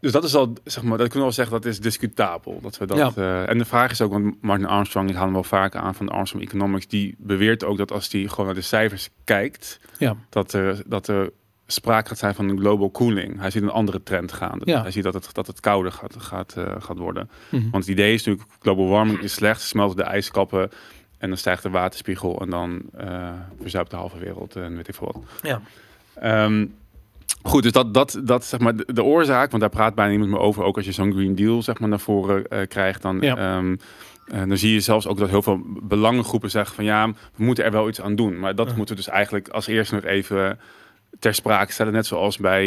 [0.04, 2.60] dus dat is al, zeg maar, dat kunnen we wel zeggen, dat is discutabel.
[2.62, 3.12] Dat we dat, Ja.
[3.16, 5.96] eh, en de vraag is ook, want Martin Armstrong, ik haal hem wel vaker aan
[5.96, 9.80] van de Armstrong Economics, die beweert ook dat als die gewoon naar de cijfers kijkt,
[9.98, 10.16] Ja.
[10.30, 11.32] dat er, dat er
[11.68, 13.40] sprake gaat zijn van een global cooling.
[13.40, 14.60] Hij ziet een andere trend gaan.
[14.64, 14.82] Ja.
[14.82, 17.30] Hij ziet dat het, dat het kouder gaat, gaat, eh, gaat worden.
[17.50, 17.62] Mhm.
[17.62, 20.70] Want het idee is natuurlijk, global warming is slecht, smelten de ijskappen
[21.18, 23.30] En dan stijgt de waterspiegel en dan uh,
[23.62, 25.24] verzuipt de halve wereld en weet ik veel wat.
[25.42, 25.62] Ja.
[26.14, 26.66] Ehm,
[27.42, 30.32] goed, dus dat, dat, dat zeg maar de, de, oorzaak, want daar praat bijna niemand
[30.32, 30.64] meer over.
[30.64, 33.38] Ook als je zo'n Green Deal zeg maar naar voren uh, krijgt, dan, Ja.
[33.38, 33.76] ehm,
[34.28, 37.64] eh, dan zie je zelfs ook dat heel veel belangengroepen zeggen van ja, we moeten
[37.64, 38.40] er wel iets aan doen.
[38.40, 38.76] Maar dat Ja.
[38.76, 40.60] moeten we dus eigenlijk als eerste nog even
[41.20, 41.94] ter sprake stellen.
[41.94, 42.66] Net zoals bij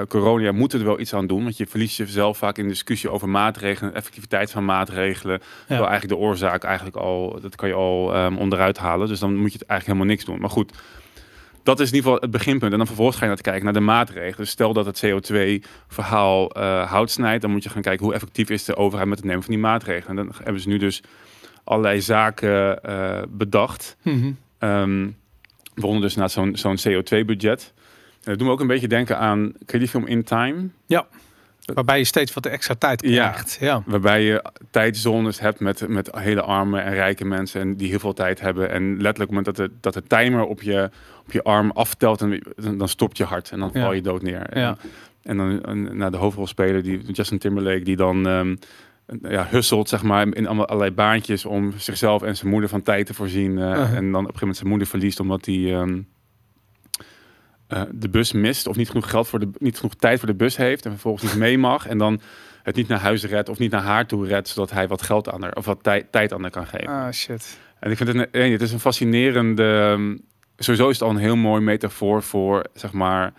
[0.00, 1.42] eh, corona, moeten we er wel iets aan doen.
[1.42, 5.40] Want je verliest jezelf vaak in discussie over maatregelen, de effectiviteit van maatregelen.
[5.66, 9.08] Terwijl eigenlijk de oorzaak eigenlijk al, dat kan je al ehm, onderuit halen.
[9.08, 10.40] Dus dan moet je het eigenlijk helemaal niks doen.
[10.40, 10.72] Maar goed,
[11.64, 12.72] dat is in ieder geval het beginpunt.
[12.72, 14.36] En dan vervolgens ga je naar te kijken naar de maatregelen.
[14.36, 18.50] Dus stel dat het CO2-verhaal eh hout snijdt, dan moet je gaan kijken hoe effectief
[18.50, 20.18] is de overheid met het nemen van die maatregelen.
[20.18, 21.02] En dan hebben ze nu dus
[21.64, 23.96] allerlei zaken eh, bedacht.
[25.74, 27.72] Waaronder dus na zo'n zo'n CO2-budget.
[27.76, 30.68] En dat doet me ook een beetje denken aan, ken je die film In Time?
[31.74, 33.56] Waarbij je steeds wat extra tijd krijgt.
[33.60, 33.82] Ja.
[33.86, 38.12] Waarbij je tijdzones hebt met, met hele arme en rijke mensen en die heel veel
[38.12, 38.70] tijd hebben.
[38.70, 40.90] En letterlijk op het moment dat de, dat de timer op je,
[41.24, 42.42] op je arm aftelt, en,
[42.76, 44.58] dan, stopt je hart en dan val je dood neer.
[44.58, 44.68] Ja.
[44.68, 44.78] En,
[45.22, 48.56] en dan en, naar de hoofdrolspeler, die Justin Timberlake, die dan ehm,
[49.22, 53.06] ja, hustelt zeg maar, in allemaal allerlei baantjes om zichzelf en zijn moeder van tijd
[53.06, 53.58] te voorzien.
[53.58, 53.96] eh, Uh-huh.
[53.96, 56.00] En dan op een gegeven moment zijn moeder verliest omdat hij ehm,
[57.74, 60.34] eh, de bus mist of niet genoeg geld voor de niet genoeg tijd voor de
[60.34, 61.86] bus heeft en vervolgens niet mee mag.
[61.86, 62.20] En dan
[62.62, 65.30] het niet naar huis redt of niet naar haar toe redt, zodat hij wat geld
[65.30, 66.88] aan haar of wat tij- tijd aan haar kan geven.
[66.88, 67.58] Ah, shit.
[67.80, 69.88] En ik vind het, een, het is een fascinerende.
[69.92, 70.16] ehm,
[70.56, 73.32] Sowieso is het al een heel mooi metafoor voor zeg maar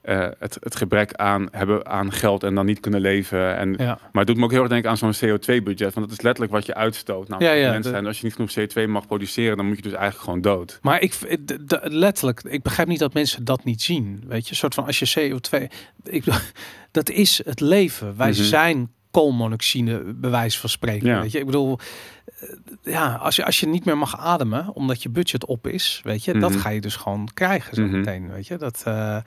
[0.00, 3.56] eh, het, het gebrek aan hebben aan geld en dan niet kunnen leven.
[3.56, 3.84] En, Ja.
[3.86, 6.52] Maar het doet me ook heel erg denken aan zo'n CO2-budget, want dat is letterlijk
[6.52, 7.28] wat je uitstoot.
[7.28, 9.76] Nou, Ja, ja, mensen, de- en als je niet genoeg CO2 mag produceren, dan moet
[9.76, 10.78] je dus eigenlijk gewoon dood.
[10.82, 14.22] Maar ik, d- letterlijk, ik begrijp niet dat mensen dat niet zien.
[14.26, 15.62] Weet je, een soort van als je CO2,
[16.04, 16.40] ik, bedoel,
[16.90, 18.16] dat is het leven.
[18.16, 18.42] Wij Mhm.
[18.42, 21.06] zijn koolmonoxide, bewijs van spreken.
[21.08, 21.20] Ja.
[21.20, 21.78] Weet je, ik bedoel,
[22.40, 22.48] eh,
[22.82, 26.24] ja, als je, als je niet meer mag ademen, omdat je budget op is, weet
[26.24, 26.58] je, dat Mhm.
[26.58, 27.96] ga je dus gewoon krijgen zo Mhm.
[27.98, 28.30] meteen.
[28.30, 29.22] Weet je, dat, eh, eh,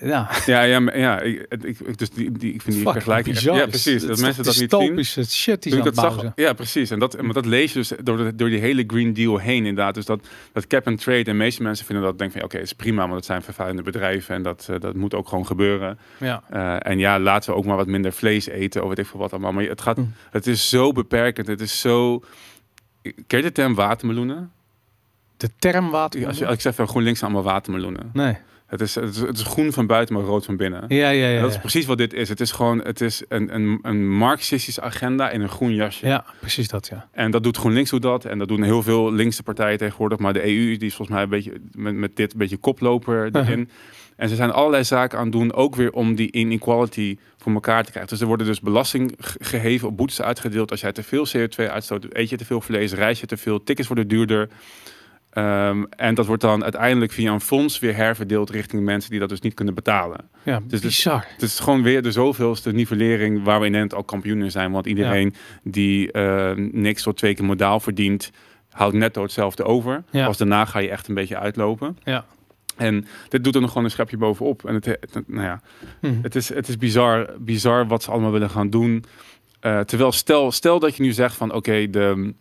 [0.00, 3.34] ja, Ja, ja, maar- ja ik, ik, dus die, die, ik vind die vergelijking.
[3.34, 3.56] bizar.
[3.56, 4.00] Ja, precies.
[4.00, 4.78] Dat Het mensen dat niet zien.
[4.78, 6.90] dystopische shit die ze dat het zag, ja, precies.
[6.90, 9.66] En dat, maar dat lees je dus door, de, door die hele Green Deal heen
[9.66, 9.94] inderdaad.
[9.94, 11.18] Dus dat, dat cap and trade.
[11.18, 13.24] En de meeste mensen vinden dat, denken van, ja, oké, het is prima, want het
[13.24, 15.98] zijn vervuilende bedrijven en dat, eh, dat moet ook gewoon gebeuren.
[16.18, 16.42] Ja.
[16.50, 19.20] Eh, en ja, laten we ook maar wat minder vlees eten, of weet ik veel
[19.20, 19.52] wat allemaal.
[19.52, 20.02] Maar het, gaat, Hm.
[20.30, 21.46] het is zo beperkend.
[21.46, 22.22] Het is zo...
[23.02, 24.50] Ken je de term watermeloenen?
[25.36, 26.26] De term water.
[26.26, 28.10] Als, je, als ik zeg van GroenLinks zijn allemaal watermeloenen.
[28.12, 28.36] Nee.
[28.70, 30.84] Het is, het, is, het is groen van buiten, maar rood van binnen.
[30.88, 31.36] Ja, ja, ja.
[31.36, 32.28] En dat is precies wat dit is.
[32.28, 36.06] Het is gewoon het is een, een, een marxistische agenda in een groen jasje.
[36.06, 37.08] Ja, precies dat, ja.
[37.12, 38.24] En dat doet GroenLinks doet dat.
[38.24, 40.18] En dat doen heel veel linkse partijen tegenwoordig.
[40.18, 43.28] Maar de EU die is volgens mij een beetje met, met dit een beetje koploper
[43.36, 43.68] erin.
[44.16, 47.84] En ze zijn allerlei zaken aan het doen, ook weer om die inequality voor elkaar
[47.84, 48.10] te krijgen.
[48.12, 50.70] Dus er worden dus belasting ge- geheven, op boetes uitgedeeld.
[50.70, 53.62] Als jij te veel CO2 uitstoot, eet je te veel vlees, reis je te veel,
[53.62, 54.48] tickets worden duurder.
[55.30, 59.28] Ehm, en dat wordt dan uiteindelijk via een fonds weer herverdeeld richting mensen die dat
[59.28, 60.30] dus niet kunnen betalen.
[60.42, 61.26] Ja, Dus- bizar.
[61.32, 64.72] Het is gewoon weer de zoveelste nivellering waar we in Nederland al kampioen in zijn.
[64.72, 68.30] Want iedereen die eh, niks tot twee keer modaal verdient,
[68.70, 70.04] houdt netto hetzelfde over.
[70.10, 70.26] Ja.
[70.26, 71.96] Pas daarna ga je echt een beetje uitlopen.
[72.04, 72.24] Ja.
[72.76, 74.64] En dit doet er nog gewoon een schepje bovenop.
[74.66, 75.60] En het, het- nou ja,
[76.00, 76.12] Hm.
[76.22, 79.04] het is, het is bizar, bizar wat ze allemaal willen gaan doen.
[79.60, 82.34] Eh, terwijl stel, stel dat je nu zegt van oké, de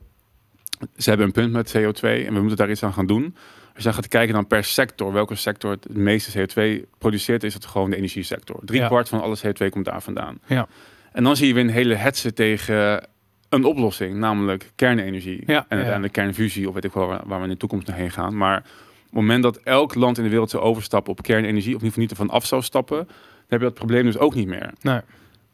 [0.98, 3.36] ze hebben een punt met CO2 en we moeten daar iets aan gaan doen.
[3.68, 7.54] Als je dan gaat kijken dan per sector, welke sector het meeste CO2 produceert, is
[7.54, 8.60] het gewoon de energiesector.
[8.64, 8.88] Drie Ja.
[8.88, 10.40] kwart van alle CO2 komt daar vandaan.
[10.46, 10.68] Ja.
[11.12, 13.08] En dan zie je weer een hele hetze tegen
[13.50, 15.44] een oplossing, namelijk kernenergie.
[15.46, 17.98] Ja, en uiteindelijk kernfusie, of weet ik wel waar, waar we in de toekomst naar
[17.98, 18.38] heen gaan.
[18.38, 18.64] Maar op
[19.04, 21.88] het moment dat elk land in de wereld zou overstappen op kernenergie, of in ieder
[21.90, 23.08] geval niet ervan af zou stappen, dan
[23.48, 24.72] heb je dat probleem dus ook niet meer.
[24.82, 25.00] Nee.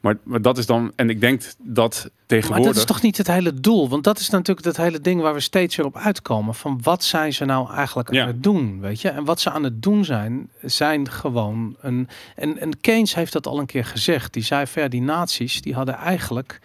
[0.05, 2.65] Maar, maar dat is dan, en ik denk dat Maar tegenwoordig...
[2.65, 3.89] dat is toch niet het hele doel?
[3.89, 6.55] Want dat is natuurlijk het hele ding waar we steeds weer op uitkomen.
[6.55, 8.21] Van wat zijn ze nou eigenlijk Ja.
[8.21, 9.09] aan het doen, weet je?
[9.09, 12.07] En wat ze aan het doen zijn, zijn gewoon een...
[12.35, 14.33] En, en Keynes heeft dat al een keer gezegd.
[14.33, 16.59] Die zei ver, die naties, die hadden eigenlijk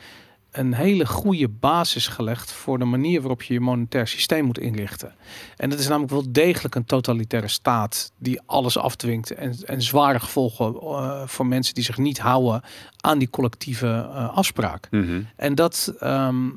[0.51, 5.15] een hele goede basis gelegd voor de manier waarop je je monetair systeem moet inrichten.
[5.57, 10.21] En dat is namelijk wel degelijk een totalitaire staat die alles afdwingt en, en zware
[10.21, 12.63] gevolgen eh, voor mensen die zich niet houden
[13.01, 14.89] aan die collectieve eh, afspraak.
[14.91, 15.23] Mhm.
[15.37, 16.49] En dat, ehm,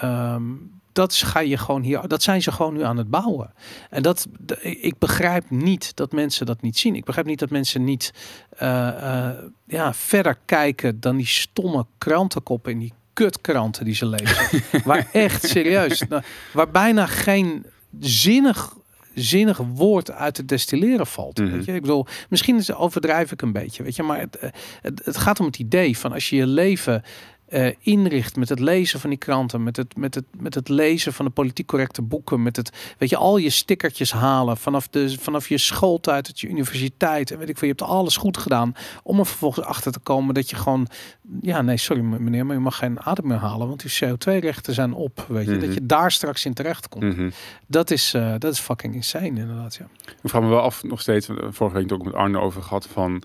[0.00, 0.42] ehm,
[0.92, 3.52] dat, ga je gewoon hier, dat zijn ze gewoon nu aan het bouwen.
[3.90, 4.26] En dat,
[4.60, 6.94] ik begrijp niet dat mensen dat niet zien.
[6.94, 8.12] Ik begrijp niet dat mensen niet
[8.50, 9.30] eh,
[9.66, 12.92] ja, verder kijken dan die stomme krantenkoppen in die
[13.24, 14.62] kutkranten die ze lezen.
[14.84, 17.66] waar echt serieus, nou, waar bijna geen
[18.00, 18.78] zinnig
[19.14, 21.38] zinnig woord uit te destilleren valt.
[21.38, 21.50] Mhm.
[21.50, 21.74] Weet je?
[21.74, 24.50] Ik bedoel, misschien is, overdrijf ik een beetje, weet je, maar het, eh,
[24.82, 27.02] het, het gaat om het idee van als je je leven
[27.50, 31.12] eh, inricht met het lezen van die kranten, met het, met, het, met het lezen
[31.12, 35.18] van de politiek correcte boeken, met het, weet je, al je stickertjes halen vanaf, de,
[35.18, 38.74] vanaf je schooltijd tot je universiteit en weet ik veel, je hebt alles goed gedaan
[39.02, 40.86] om er vervolgens achter te komen dat je gewoon,
[41.40, 44.92] ja nee, sorry meneer, maar je mag geen adem meer halen, want die CO2-rechten zijn
[44.92, 45.72] op, weet je, dat Mhm.
[45.72, 47.04] je daar straks in terecht komt.
[47.16, 47.30] Mhm.
[47.66, 49.86] Dat is, eh, dat is fucking insane inderdaad, ja.
[50.22, 52.86] Ik vraag me wel af, nog steeds, eh, vorige week ook met Arne over gehad,
[52.92, 53.22] van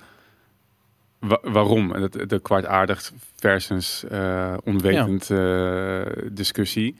[1.27, 1.93] wa- waarom?
[1.93, 6.95] En dat, de kwaadaardig versus eh, onwetend eh, discussie.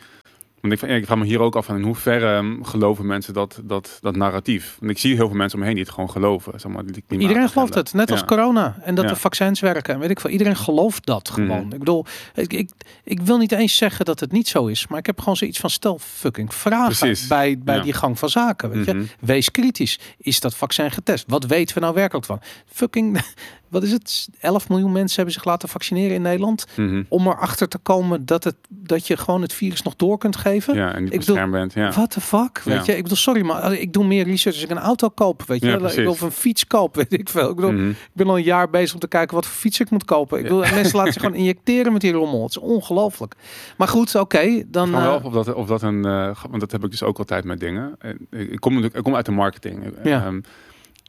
[0.70, 3.62] Want ik, ik vraag me hier ook af van in hoeverre ehm, geloven mensen dat,
[3.64, 4.78] dat, dat narratief?
[4.80, 6.60] Want ik zie heel veel mensen om me heen die het gewoon geloven.
[6.60, 8.26] Zeg maar, Iedereen gelooft het, net als Ja.
[8.26, 8.78] corona.
[8.82, 9.10] En dat Ja.
[9.10, 9.94] de vaccins werken.
[9.94, 10.30] En weet ik veel.
[10.30, 11.64] Iedereen gelooft dat gewoon.
[11.66, 11.74] Mhm.
[11.74, 12.70] Ik bedoel, ik, ik,
[13.04, 14.88] ik wil niet eens zeggen dat het niet zo is.
[14.88, 17.28] Maar ik heb gewoon zoiets van stel fucking vragen Precies.
[17.28, 17.82] bij, bij Ja.
[17.82, 18.70] die gang van zaken.
[18.70, 18.98] Weet Mhm.
[19.00, 19.06] je?
[19.20, 20.00] Wees kritisch.
[20.18, 21.26] Is dat vaccin getest?
[21.28, 22.40] Wat weten we nou werkelijk van?
[22.66, 23.22] Fucking,
[23.70, 24.28] wat is het?
[24.40, 26.66] 11 miljoen mensen hebben zich laten vaccineren in Nederland.
[26.76, 27.04] Mhm.
[27.10, 30.54] Om erachter te komen dat, het, dat je gewoon het virus nog door kunt geven.
[30.64, 31.74] Ja, en niet Ik bedoel, beschermd bent.
[31.74, 31.92] Ja.
[31.92, 32.62] What the fuck?
[32.64, 35.44] Weet je, ik bedoel, sorry, maar ik doe meer research als ik een auto koop.
[35.48, 35.82] Weet je, Ja, wel.
[35.82, 36.04] ik precies.
[36.04, 37.50] wil of een fiets koop, weet ik veel.
[37.50, 37.90] Ik bedoel, Mhm.
[37.90, 40.38] ik ben al een jaar bezig om te kijken wat voor fiets ik moet kopen.
[40.38, 42.42] Ik bedoel, en mensen laten zich gewoon injecteren met die rommel.
[42.42, 43.34] Het is ongelooflijk.
[43.78, 44.92] Maar goed, oké, dan.
[44.92, 47.44] Wel eh, of dat, of dat een, eh, want dat heb ik dus ook altijd
[47.44, 47.96] met dingen.
[48.00, 49.84] En Ik kom, natuurlijk- ik kom uit de marketing.
[50.04, 50.26] Ja.
[50.26, 50.40] Ehm,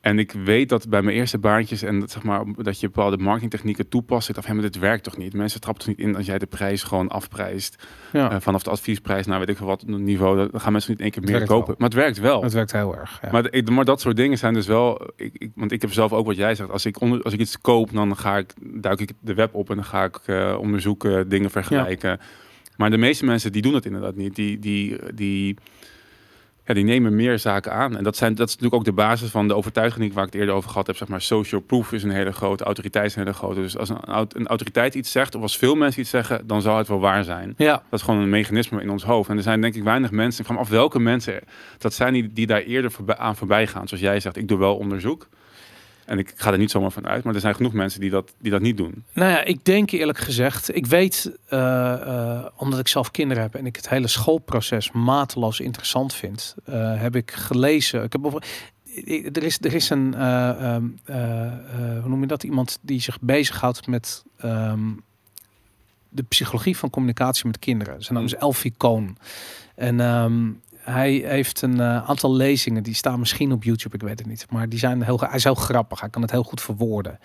[0.06, 3.16] en ik weet dat bij mijn eerste baantjes en dat, zeg maar, dat je bepaalde
[3.16, 4.28] marketingtechnieken toepast.
[4.28, 5.34] Ik dacht, hé, maar dit werkt toch niet?
[5.34, 7.86] Mensen trappen toch niet in als jij de prijs gewoon afprijst.
[8.12, 10.48] ja, eh, vanaf de adviesprijs naar weet ik wat niveau.
[10.50, 11.66] Dan gaan mensen niet één keer meer kopen.
[11.66, 11.74] wel.
[11.78, 12.42] Maar het werkt wel.
[12.42, 13.18] het werkt heel erg.
[13.22, 13.30] Ja.
[13.30, 15.10] Maar, ik- maar dat soort dingen zijn dus wel.
[15.16, 16.70] Ik, ik, want ik heb zelf ook wat jij zegt.
[16.70, 19.70] Als ik, onder, als ik iets koop, dan ga ik, duik ik de web op
[19.70, 22.20] en dan ga ik eh, onderzoeken, dingen vergelijken.
[22.76, 24.34] Maar de meeste mensen die doen dat inderdaad niet.
[24.34, 25.56] Die, die, die,
[26.66, 27.96] ja, die nemen meer zaken aan.
[27.96, 30.40] En dat, zijn, dat is natuurlijk ook de basis van de overtuiging waar ik het
[30.40, 30.96] eerder over gehad heb.
[30.96, 33.60] Zeg maar, social proof is een hele grote, autoriteit is een hele grote.
[33.60, 36.62] Dus als een, aut- een autoriteit iets zegt, of als veel mensen iets zeggen, dan
[36.62, 37.54] zal het wel waar zijn.
[37.56, 39.28] ja, Dat is gewoon een mechanisme in ons hoofd.
[39.30, 41.40] En er zijn denk ik weinig mensen, ik vraag me af welke mensen
[41.78, 43.88] dat zijn die, die daar eerder voorbij, aan voorbij gaan.
[43.88, 45.28] Zoals jij zegt, ik doe wel onderzoek.
[46.06, 47.24] En ik ga er niet zomaar van uit.
[47.24, 49.04] Maar er zijn genoeg mensen die dat, die dat niet doen.
[49.12, 53.54] Nou ja, ik denk eerlijk gezegd, ik weet, eh, eh, omdat ik zelf kinderen heb
[53.54, 58.02] en ik het hele schoolproces mateloos interessant vind, eh, heb ik gelezen.
[58.02, 58.42] Ik heb over,
[59.32, 62.42] er is, er is een, eh, ehm, eh, eh, hoe noem je dat?
[62.42, 64.92] Iemand die zich bezighoudt met ehm,
[66.08, 68.02] de psychologie van communicatie met kinderen.
[68.02, 69.16] Zijn naam is Elfie Koon.
[69.74, 70.50] En ehm,
[70.86, 74.46] hij heeft een eh, aantal lezingen, die staan misschien op YouTube, ik weet het niet.
[74.50, 77.18] Maar die zijn heel, hij is heel grappig, hij kan het heel goed verwoorden.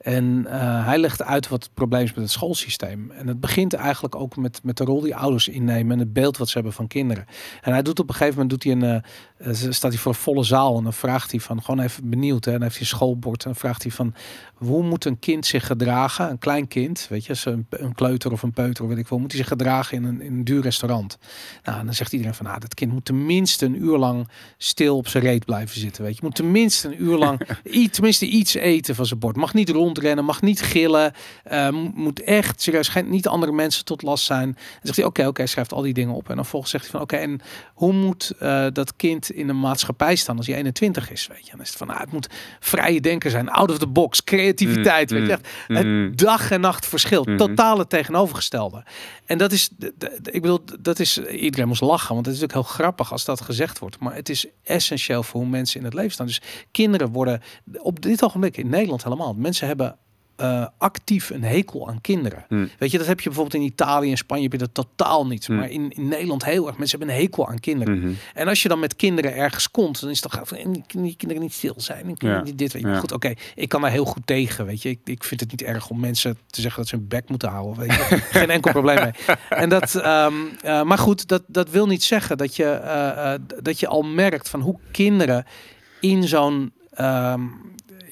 [0.00, 3.10] En eh, hij legt uit wat het probleem is met het schoolsysteem.
[3.10, 6.36] En het begint eigenlijk ook met, met de rol die ouders innemen en het beeld
[6.36, 7.26] wat ze hebben van kinderen.
[7.60, 9.02] En hij doet op een gegeven moment doet hij een,
[9.38, 12.10] eh, eh, staat hij voor een volle zaal en dan vraagt hij van gewoon even
[12.10, 12.44] benieuwd.
[12.44, 14.14] Hè, en dan heeft hij een schoolbord en dan vraagt hij van
[14.54, 18.42] hoe moet een kind zich gedragen, een klein kind, weet je, een, een kleuter of
[18.42, 21.18] een peuter, weet ik wel, moet hij zich gedragen in een, in een duur restaurant.
[21.64, 24.96] Nou, en dan zegt iedereen van, nou, dat kind moet tenminste een uur lang stil
[24.96, 26.20] op zijn reet blijven zitten, weet je.
[26.22, 29.36] Moet tenminste een uur lang, iets, tenminste iets eten van zijn bord.
[29.36, 31.12] Mag niet rondrennen, mag niet gillen,
[31.44, 34.48] eh, mo- moet echt, serieus, geen, niet andere mensen tot last zijn.
[34.48, 36.28] En zegt hij, oké, oké, schrijft al die dingen op.
[36.30, 37.40] En dan volgens zegt hij van, oké, en
[37.74, 41.50] hoe moet eh, dat kind in een maatschappij staan als hij 21 is, weet je.
[41.50, 42.28] Dan is het van, nou, het moet
[42.60, 45.38] vrije denken zijn, out of the box, creativiteit, Mm, weet je.
[45.68, 46.16] mm, het mm.
[46.16, 47.36] dag en nacht verschil, Mhm.
[47.36, 48.84] totale tegenovergestelde.
[49.26, 52.34] En dat is, de- de- de- ik bedoel, dat is, iedereen moest lachen, want het
[52.34, 53.98] is natuurlijk heel grappig als dat gezegd wordt.
[53.98, 56.26] Maar het is essentieel voor hoe mensen in het leven staan.
[56.26, 57.40] Dus kinderen worden,
[57.78, 59.79] op dit ogenblik in Nederland helemaal, mensen hebben
[60.40, 62.44] eh, actief een hekel aan kinderen.
[62.48, 62.66] Hm.
[62.78, 65.46] Weet je, dat heb je bijvoorbeeld in Italië en Spanje heb je dat totaal niet.
[65.46, 65.56] Hm.
[65.56, 66.78] Maar in, in Nederland heel erg.
[66.78, 67.98] Mensen hebben een hekel aan kinderen.
[67.98, 68.12] Mhm.
[68.34, 71.08] En als je dan met kinderen ergens komt, dan is het toch van en kunnen
[71.08, 72.06] die kinderen niet stil zijn.
[72.06, 72.42] En Ja.
[72.42, 72.88] niet dit, weet je.
[72.88, 72.98] Ja.
[72.98, 74.88] Goed, oké, ik kan daar heel goed tegen, weet je.
[74.88, 77.48] Ik, ik vind het niet erg om mensen te zeggen dat ze hun bek moeten
[77.48, 78.16] houden, weet je.
[78.38, 79.36] Geen enkel probleem mee.
[79.48, 83.40] En dat, ehm, eh, maar goed, dat, dat wil niet zeggen dat je, eh, eh,
[83.62, 85.44] dat je al merkt van hoe kinderen
[86.00, 87.42] in zo'n, ehm,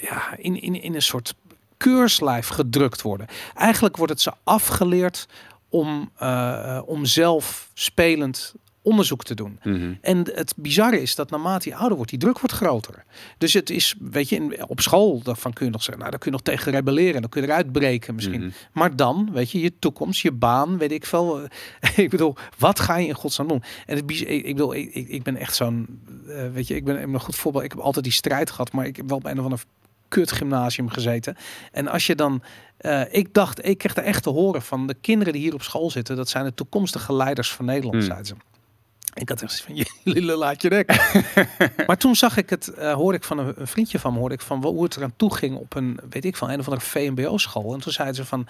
[0.00, 1.34] ja, in, in, in een soort
[1.78, 3.26] keurslijf gedrukt worden.
[3.54, 5.26] Eigenlijk wordt het ze afgeleerd
[5.68, 9.60] om, eh, om zelf spelend onderzoek te doen.
[9.64, 9.92] Mhm.
[10.00, 13.04] En het bizarre is dat naarmate je ouder wordt, die druk wordt groter.
[13.38, 16.20] Dus het is, weet je, in- op school, daarvan kun je nog zeggen, nou, daar
[16.20, 18.40] kun je nog tegen rebelleren, dan kun je eruit breken misschien.
[18.40, 18.50] Mhm.
[18.72, 21.40] Maar dan, weet je, je toekomst, je baan, weet ik veel.
[21.80, 23.62] eh, ik bedoel, wat ga je in godsnaam doen?
[23.86, 27.20] En het, ik, bedoel, ik, ik ben echt zo'n, eh, weet je, ik ben een
[27.20, 27.64] goed voorbeeld.
[27.64, 29.62] Ik heb altijd die strijd gehad, maar ik heb wel op een of ander
[30.08, 31.36] kut gymnasium gezeten.
[31.72, 32.42] En als je dan,
[32.76, 35.62] eh, ik dacht, ik kreeg er echt te horen van de kinderen die hier op
[35.62, 38.04] school zitten, dat zijn de toekomstige leiders van Nederland, Hmm.
[38.04, 38.34] zeiden ze.
[39.14, 41.12] Ik had echt zoiets van, jullie laat je nek.
[41.86, 44.34] maar toen zag ik het, eh hoorde ik van een, een vriendje van me, hoorde
[44.34, 46.86] ik van hoe het eraan toe ging op een, weet ik van, een of andere
[46.86, 47.74] VMBO-school.
[47.74, 48.46] En toen zeiden ze van,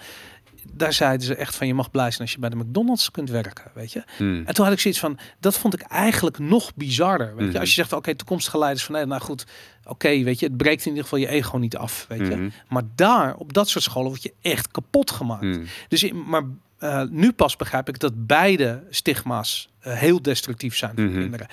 [0.73, 3.29] daar zeiden ze echt van je mag blij zijn als je bij de McDonald's kunt
[3.29, 4.03] werken, weet je.
[4.17, 4.43] Hmm.
[4.45, 7.27] En toen had ik zoiets van, dat vond ik eigenlijk nog bizarder.
[7.35, 7.59] Weet je, Mhm.
[7.59, 9.45] als je zegt, oké, toekomstige leiders van, nee, nou goed,
[9.85, 12.35] oké, weet je, het breekt in ieder geval je ego niet af, weet je.
[12.35, 12.49] Mhm.
[12.67, 15.41] Maar daar, op dat soort scholen, word je echt kapot gemaakt.
[15.41, 15.65] Hmm.
[15.87, 16.43] Dus, maar
[16.77, 21.47] eh, nu pas begrijp ik dat beide stigma's eh, heel destructief zijn voor kinderen.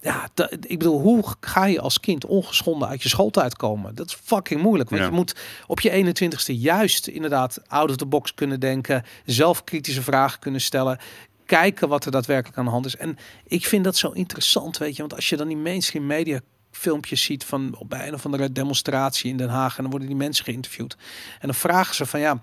[0.00, 0.28] Ja,
[0.60, 3.94] ik bedoel, hoe ga je als kind ongeschonden uit je schooltijd komen?
[3.94, 4.90] Dat is fucking moeilijk.
[4.90, 5.08] Want Ja.
[5.08, 5.34] je moet
[5.66, 10.60] op je 21ste juist inderdaad out of the box kunnen denken, zelf kritische vragen kunnen
[10.60, 10.98] stellen,
[11.46, 12.96] kijken wat er daadwerkelijk aan de hand is.
[12.96, 16.40] En ik vind dat zo interessant, weet je, want als je dan die mainstream media
[16.70, 20.08] filmpjes ziet van op bij een of andere demonstratie in Den Haag en dan worden
[20.08, 20.96] die mensen geïnterviewd
[21.40, 22.40] en dan vragen ze van ja,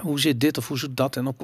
[0.00, 1.16] hoe zit dit of hoe zit dat?
[1.16, 1.36] En dan,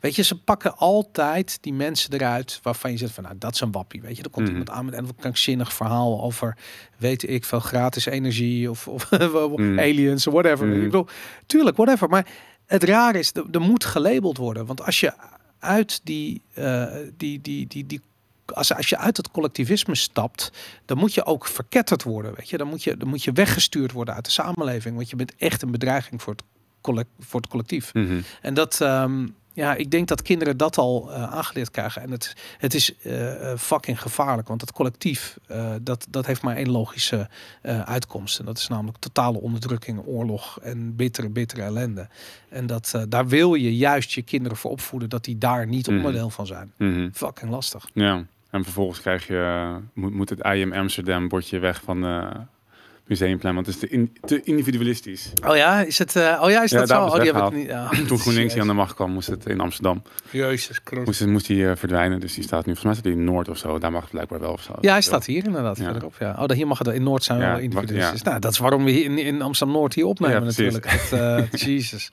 [0.00, 3.60] weet je, ze pakken altijd die mensen eruit waarvan je zegt van, nou, dat is
[3.60, 4.02] een wappie.
[4.02, 4.58] Weet je, er komt Mhm.
[4.58, 6.56] iemand aan met een krankzinnig verhaal over,
[6.98, 9.10] weet ik veel, gratis energie of, of
[9.56, 9.78] Mhm.
[9.78, 10.66] aliens of whatever.
[10.66, 10.76] Mhm.
[10.76, 11.06] Ik bedoel,
[11.46, 12.08] tuurlijk, whatever.
[12.08, 12.26] Maar
[12.66, 14.66] het raar is, er, er moet gelabeld worden.
[14.66, 15.12] Want als je
[15.58, 16.86] uit die, eh,
[17.16, 18.00] die, die, die, die
[18.54, 20.50] als, als je uit het collectivisme stapt,
[20.84, 22.34] dan moet je ook verketterd worden.
[22.36, 22.56] Weet je?
[22.56, 24.96] Dan, moet je, dan moet je weggestuurd worden uit de samenleving.
[24.96, 26.42] Want je bent echt een bedreiging voor het,
[26.84, 27.94] collect, voor het collectief.
[27.94, 28.20] Mhm.
[28.40, 32.02] En dat, ehm, ja, ik denk dat kinderen dat al eh, aangeleerd krijgen.
[32.02, 35.38] En het, het is eh, fucking gevaarlijk, want het collectief,
[35.82, 37.28] dat, dat heeft maar één logische
[37.84, 38.38] uitkomst.
[38.38, 42.08] En dat is namelijk totale onderdrukking, oorlog en bittere, bittere ellende.
[42.48, 45.96] En dat, daar wil je juist je kinderen voor opvoeden, dat die daar niet Mhm.
[45.96, 46.72] onderdeel van zijn.
[46.76, 47.08] Mhm.
[47.12, 47.88] Fucking lastig.
[47.92, 52.04] Ja, en vervolgens krijg je, moet, moet het IM Amsterdam bordje weg van
[53.06, 55.32] Museumplein, want het is te, in- te individualistisch.
[55.48, 56.16] Oh ja, is het?
[56.16, 56.94] eh, oh ja, is Ja, dat zo?
[57.04, 57.52] Oh, die heb weggehaald.
[57.52, 57.66] ik niet.
[57.68, 57.88] Ja.
[58.06, 60.02] Toen GroenLinks hier aan de macht kwam, moest het in Amsterdam.
[60.30, 61.04] Jezus Christus.
[61.06, 63.24] Moest, het- moest die eh, verdwijnen, dus die staat nu, volgens mij staat die in
[63.24, 63.78] Noord of zo.
[63.78, 64.72] Daar mag het blijkbaar wel of zo.
[64.80, 65.76] Ja, hij staat hier inderdaad.
[65.78, 65.84] Ja.
[65.84, 66.30] verderop, ja.
[66.32, 68.22] Oh, dat hier mag het in Noord zijn Ja, wel individualistisch.
[68.22, 71.08] Nou, dat is waarom we hier in, in Amsterdam Noord hier opnemen natuurlijk.
[71.10, 72.10] Dat, eh, Jesus.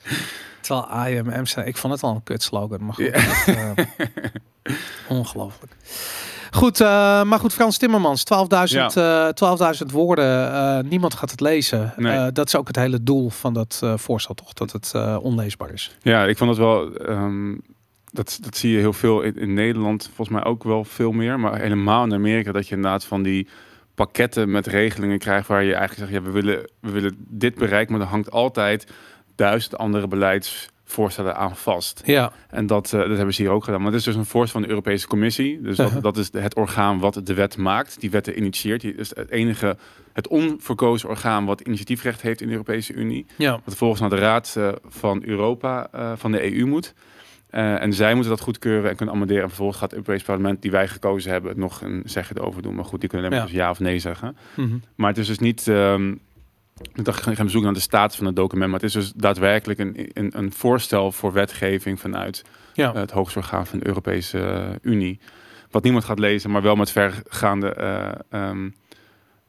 [0.62, 1.68] Terwijl I am Amsterdam.
[1.70, 3.06] Ik vond het al een kut slogan, maar goed.
[3.46, 3.74] Ja.
[3.74, 3.86] dat,
[5.18, 5.72] ongelooflijk.
[6.52, 6.88] Goed, eh,
[7.24, 10.54] maar goed, Frans Timmermans, 12.000 eh, 12.000 woorden.
[10.54, 11.94] eh, niemand gaat het lezen.
[11.98, 12.32] Nee.
[12.32, 14.54] Dat is ook het hele doel van dat voorstel, toch?
[14.54, 15.98] Dat het onleesbaar is.
[16.02, 16.96] Ja, ik vond het wel.
[16.96, 17.56] ehm,
[18.12, 21.40] dat, dat zie je heel veel in, in Nederland, volgens mij ook wel veel meer.
[21.40, 23.48] Maar helemaal in Amerika, dat je inderdaad van die
[23.96, 27.94] pakketten met regelingen krijgt waar je eigenlijk zegt, ja, we willen, we willen dit bereiken,
[27.94, 28.92] maar er hangt altijd
[29.36, 30.08] duizend andere
[30.96, 32.02] beleidsvoorstellen aan vast.
[32.06, 33.82] Ja, En dat, eh, dat hebben ze hier ook gedaan.
[33.82, 35.62] Maar het is dus een voorstel van de Europese Commissie.
[35.62, 36.04] Dus dat, Uh-huh.
[36.04, 38.82] dat is het orgaan wat de wet maakt, die wetten initieert.
[38.82, 39.78] Die is het enige,
[40.14, 43.26] het onverkozen orgaan wat initiatiefrecht heeft in de Europese Unie.
[43.38, 43.52] ja.
[43.52, 46.94] Wat vervolgens naar de Raad eh, van Europa, eh, van de EU moet.
[47.50, 49.42] En zij moeten dat goedkeuren en kunnen amenderen.
[49.42, 52.76] En vervolgens gaat het Europees Parlement, die wij gekozen hebben, nog een zegje erover doen.
[52.76, 53.54] Maar goed, die kunnen alleen maar Ja.
[53.54, 54.38] dus ja of nee zeggen.
[54.56, 54.76] Mhm.
[54.96, 55.68] Maar het is dus niet.
[55.68, 56.16] ehm,
[56.94, 58.72] ik dacht, ik ga even zoeken naar de status van het document.
[58.72, 62.94] Maar het is dus daadwerkelijk een, een, een voorstel voor wetgeving vanuit ja.
[62.94, 65.20] eh, het hoogste orgaan van de Europese eh, Unie.
[65.72, 68.70] Wat niemand gaat lezen, maar wel met vergaande eh, ehm,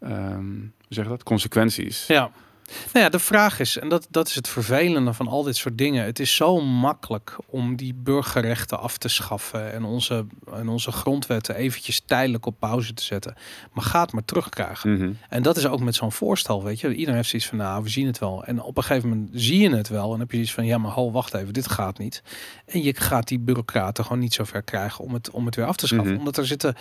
[0.00, 1.22] ehm, hoe zeg dat?
[1.22, 2.06] consequenties.
[2.06, 2.30] Ja.
[2.66, 5.78] Nou ja, de vraag is, en dat, dat is het vervelende van al dit soort
[5.78, 6.04] dingen.
[6.04, 11.54] Het is zo makkelijk om die burgerrechten af te schaffen en onze, en onze grondwetten
[11.54, 13.34] eventjes tijdelijk op pauze te zetten.
[13.72, 14.92] Maar ga het maar terugkrijgen.
[14.92, 15.12] Mhm.
[15.28, 16.94] En dat is ook met zo'n voorstel, weet je.
[16.94, 18.44] Iedereen heeft zoiets van, nou, we zien het wel.
[18.44, 20.04] En op een gegeven moment zie je het wel.
[20.04, 22.22] En dan heb je zoiets van, ja, maar ho, wacht even, dit gaat niet.
[22.66, 25.66] En je gaat die bureaucraten gewoon niet zo ver krijgen om het, om het weer
[25.66, 26.10] af te schaffen.
[26.10, 26.18] Mhm.
[26.18, 26.74] Omdat er zitten,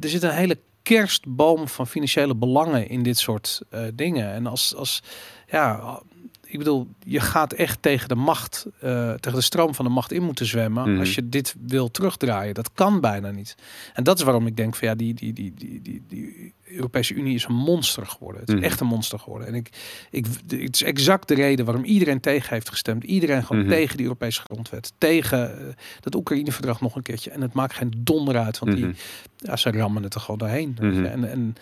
[0.00, 4.32] er zit een hele kerstboom van financiële belangen in dit soort eh, dingen.
[4.32, 5.02] En als, als,
[5.46, 6.00] ja,
[6.48, 10.12] ik bedoel, je gaat echt tegen de macht, eh, tegen de stroom van de macht
[10.12, 10.90] in moeten zwemmen.
[10.90, 10.98] Mhm.
[11.00, 12.54] Als je dit wil terugdraaien.
[12.54, 13.54] Dat kan bijna niet.
[13.94, 17.14] En dat is waarom ik denk van ja, die, die, die, die, die, die Europese
[17.14, 18.40] Unie is een monster geworden.
[18.40, 18.64] Het is Mhm.
[18.64, 19.48] echt een monster geworden.
[19.48, 19.68] En ik,
[20.10, 23.04] ik, het is exact de reden waarom iedereen tegen heeft gestemd.
[23.04, 23.70] Iedereen gewoon Mhm.
[23.70, 24.92] tegen de Europese grondwet.
[24.98, 27.30] Tegen eh, dat Oekraïne-verdrag nog een keertje.
[27.30, 28.90] En het maakt geen donder uit, want die,
[29.36, 30.76] ja, ze rammen het er gewoon doorheen.
[30.80, 31.54] En, en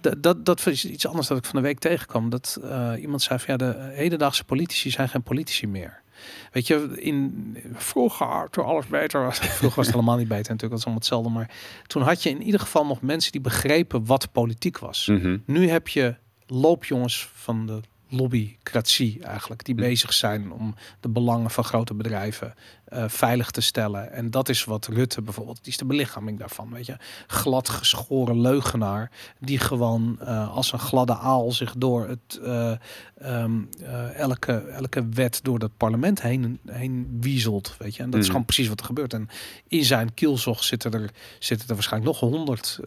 [0.00, 2.30] dat, dat, dat is iets anders dat ik van de week tegenkwam.
[2.30, 6.00] Dat eh, iemand zei van ja, de hedendaagse politici zijn geen politici meer.
[6.52, 9.38] Weet je, in vroeger, toen alles beter was.
[9.58, 11.30] Vroeger was het helemaal niet beter natuurlijk, dat is allemaal hetzelfde.
[11.30, 11.50] Maar
[11.86, 15.06] toen had je in ieder geval nog mensen die begrepen wat politiek was.
[15.06, 15.38] Mhm.
[15.44, 16.14] Nu heb je
[16.46, 19.80] loopjongens van de lobbycratie eigenlijk, die Hm.
[19.80, 22.54] bezig zijn om de belangen van grote bedrijven
[22.90, 24.12] eh, veilig te stellen.
[24.12, 26.96] En dat is wat Rutte bijvoorbeeld, die is de belichaming daarvan, weet je.
[27.26, 32.72] Glad geschoren leugenaar, die gewoon eh, als een gladde aal zich door het, eh,
[33.18, 38.02] ehm, eh, elke, elke wet door dat parlement heen, heen wieselt, weet je.
[38.02, 38.30] En dat is Mhm.
[38.30, 39.12] gewoon precies wat er gebeurt.
[39.12, 39.28] En
[39.68, 42.80] in zijn kielzog zitten er, zitten er waarschijnlijk nog honderd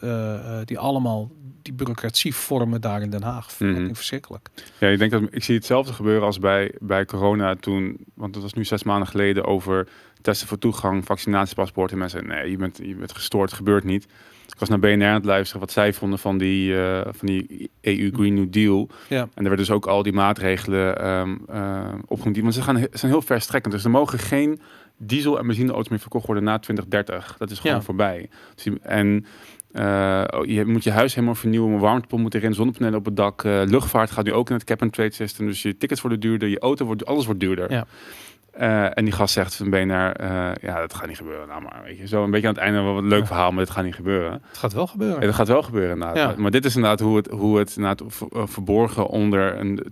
[0.66, 1.32] die allemaal
[1.62, 3.60] die bureaucratie vormen daar in Den Haag.
[3.60, 3.74] Mhm.
[3.74, 4.50] Fucking verschrikkelijk.
[4.80, 8.42] Ja, ik denk dat, ik zie hetzelfde gebeuren als bij, bij corona toen, want dat
[8.42, 9.88] was nu zes maanden geleden over
[10.22, 11.92] testen voor toegang, vaccinatiepaspoort.
[11.92, 14.08] En mensen nee, je bent, je bent gestoord, het gebeurt niet.
[14.54, 17.70] Ik was naar BNR aan het luisteren wat zij vonden van die, eh, van die
[17.82, 18.90] EU Green New Deal.
[19.10, 19.22] Ja.
[19.22, 21.42] En er werden dus ook al die maatregelen um,
[22.08, 22.38] opgenoemd.
[22.42, 23.74] Want ze gaan, zijn heel verstrekkend.
[23.74, 24.60] Dus er mogen geen
[24.98, 27.36] diesel- en benzineauto's meer verkocht worden na 2030.
[27.38, 27.82] Dat is gewoon Ja.
[27.82, 28.30] voorbij.
[28.56, 29.26] Dus en
[29.72, 31.72] eh, oh, je moet je huis helemaal vernieuwen.
[31.72, 33.44] Een warmtepomp moet erin, zonnepanelen op het dak.
[33.44, 35.46] luchtvaart gaat nu ook in het cap-and-trade system.
[35.46, 37.72] Dus je tickets worden duurder, je auto wordt, alles wordt duurder.
[37.72, 37.86] Ja.
[38.54, 41.48] Eh, en die gast zegt van BNR, eh ja, dat gaat niet gebeuren.
[41.48, 43.64] Nou, maar weet je, zo een beetje aan het einde wel wat leuk verhaal, maar
[43.64, 44.32] dit gaat niet gebeuren.
[44.48, 45.22] Het gaat wel gebeuren.
[45.22, 46.18] Dat gaat wel gebeuren inderdaad.
[46.18, 46.34] Ja.
[46.42, 48.02] Maar, dit is inderdaad hoe het, hoe het inderdaad
[48.32, 49.84] eh, verborgen onder een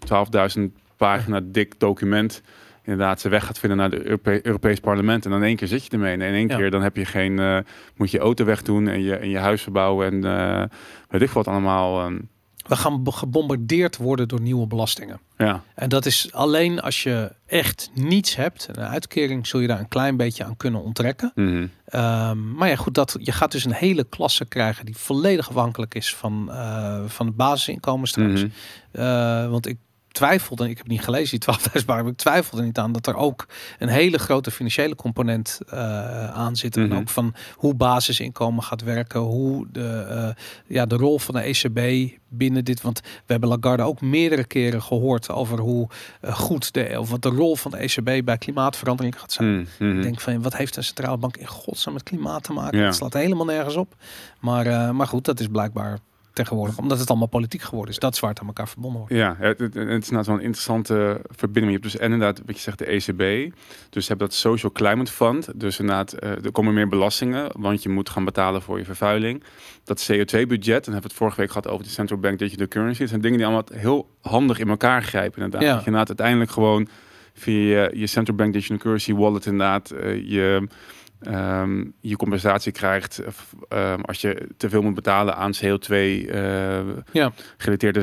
[0.57, 0.61] 12.000
[0.97, 2.41] pagina dik document
[2.83, 5.25] inderdaad zijn weg gaat vinden naar het Europe Europees parlement.
[5.25, 6.13] En dan in één keer zit je ermee.
[6.13, 6.57] En in één Ja.
[6.57, 7.63] keer dan heb je geen,
[7.95, 10.69] moet je auto wegdoen en je, en je huis verbouwen en
[11.09, 11.99] weet ik wat allemaal.
[12.01, 12.17] ehm,
[12.71, 15.19] We gaan gebombardeerd worden door nieuwe belastingen.
[15.37, 15.63] ja.
[15.75, 18.67] En dat is alleen als je echt niets hebt.
[18.71, 21.31] Een uitkering zul je daar een klein beetje aan kunnen onttrekken.
[21.35, 21.67] Mhm.
[21.85, 25.95] Ehm, maar ja, goed, dat, je gaat dus een hele klasse krijgen die volledig afhankelijk
[25.95, 28.45] is van, eh, van het basisinkomen straks.
[28.91, 29.77] Eh, want ik
[30.11, 33.47] twijfelde, ik heb niet gelezen, die 12.000 maar ik twijfelde niet aan dat er ook
[33.79, 36.75] een hele grote financiële component eh, aan zit.
[36.75, 36.91] Mhm.
[36.91, 40.29] En ook van hoe basisinkomen gaat werken, hoe de, eh,
[40.67, 42.81] ja, de rol van de ECB binnen dit.
[42.81, 45.87] Want we hebben Lagarde ook meerdere keren gehoord over hoe
[46.21, 49.49] eh, goed de, of wat de rol van de ECB bij klimaatverandering gaat zijn.
[49.49, 49.87] Mhm.
[49.87, 49.97] Mhm.
[49.97, 52.79] Ik denk van, wat heeft een centrale bank in godsnaam met klimaat te maken?
[52.79, 52.85] Ja.
[52.85, 53.95] Het slaat helemaal nergens op.
[54.39, 55.99] Maar, maar goed, dat is blijkbaar
[56.33, 57.99] tegenwoordig, omdat het allemaal politiek geworden is.
[57.99, 59.15] Dat is waar het aan elkaar verbonden wordt.
[59.15, 61.65] Ja, het, het, het is wel een interessante verbinding.
[61.65, 63.53] Je hebt dus en inderdaad, wat je zegt, de ECB.
[63.89, 65.59] Dus je hebt dat Social Climate Fund.
[65.59, 69.43] Dus inderdaad, eh, er komen meer belastingen, want je moet gaan betalen voor je vervuiling.
[69.83, 72.99] Dat CO2-budget, en hebben we het vorige week gehad over de Central Bank Digital Currency.
[72.99, 75.61] Dat zijn dingen die allemaal heel handig in elkaar grijpen inderdaad.
[75.61, 75.67] Ja.
[75.67, 76.87] Dat je inderdaad uiteindelijk gewoon
[77.33, 80.67] via je, je Central Bank Digital Currency wallet inderdaad eh, je...
[81.21, 83.31] ehm, je compensatie krijgt eh,
[83.91, 86.79] ehm, als je te veel moet betalen aan CO2 eh,
[87.11, 87.31] Ja.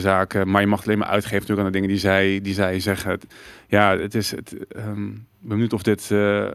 [0.01, 0.51] zaken.
[0.51, 2.81] Maar je mag het alleen maar uitgeven natuurlijk aan de dingen die zij, die zij
[2.81, 3.21] zeggen.
[3.69, 4.67] Ja, het is het.
[4.69, 6.11] ehm, ik ben benieuwd of dit.
[6.11, 6.47] eh,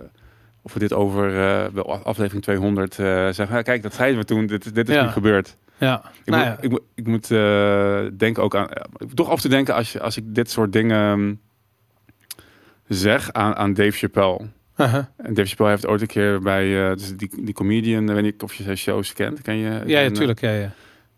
[0.62, 1.32] of we dit over
[2.04, 3.56] aflevering 200 eh, zeggen.
[3.56, 4.46] Ja, kijk, dat zeiden we toen.
[4.46, 5.04] Dit, dit is Ja.
[5.04, 5.58] nu gebeurd.
[5.78, 6.62] Ja, Ik nou moet, ja.
[6.64, 7.28] ik, moet- ik moet
[8.20, 8.68] denken ook aan.
[9.14, 11.42] Toch af toe denken als, je, als ik dit soort dingen
[12.88, 14.40] zeg aan, aan Dave Chappelle.
[14.76, 18.24] En Dave Chappelle heeft ooit een keer bij eh, dus die, die comedian, eh, weet
[18.24, 19.42] niet of je zijn shows kent.
[19.42, 19.70] Ken je?
[19.70, 20.40] Ja, ja, eh, tuurlijk.
[20.42, 20.66] Ja, ja.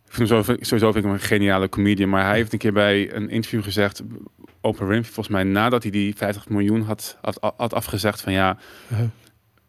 [0.06, 2.10] ik vind hem sowieso, sowieso vind ik hem een geniale comedian.
[2.10, 4.04] Maar hij heeft een keer bij een interview gezegd,
[4.62, 8.58] Oprah Winfrey, volgens mij nadat hij die 50 miljoen had, had, had afgezegd van ja,
[8.92, 9.08] Uh-huh.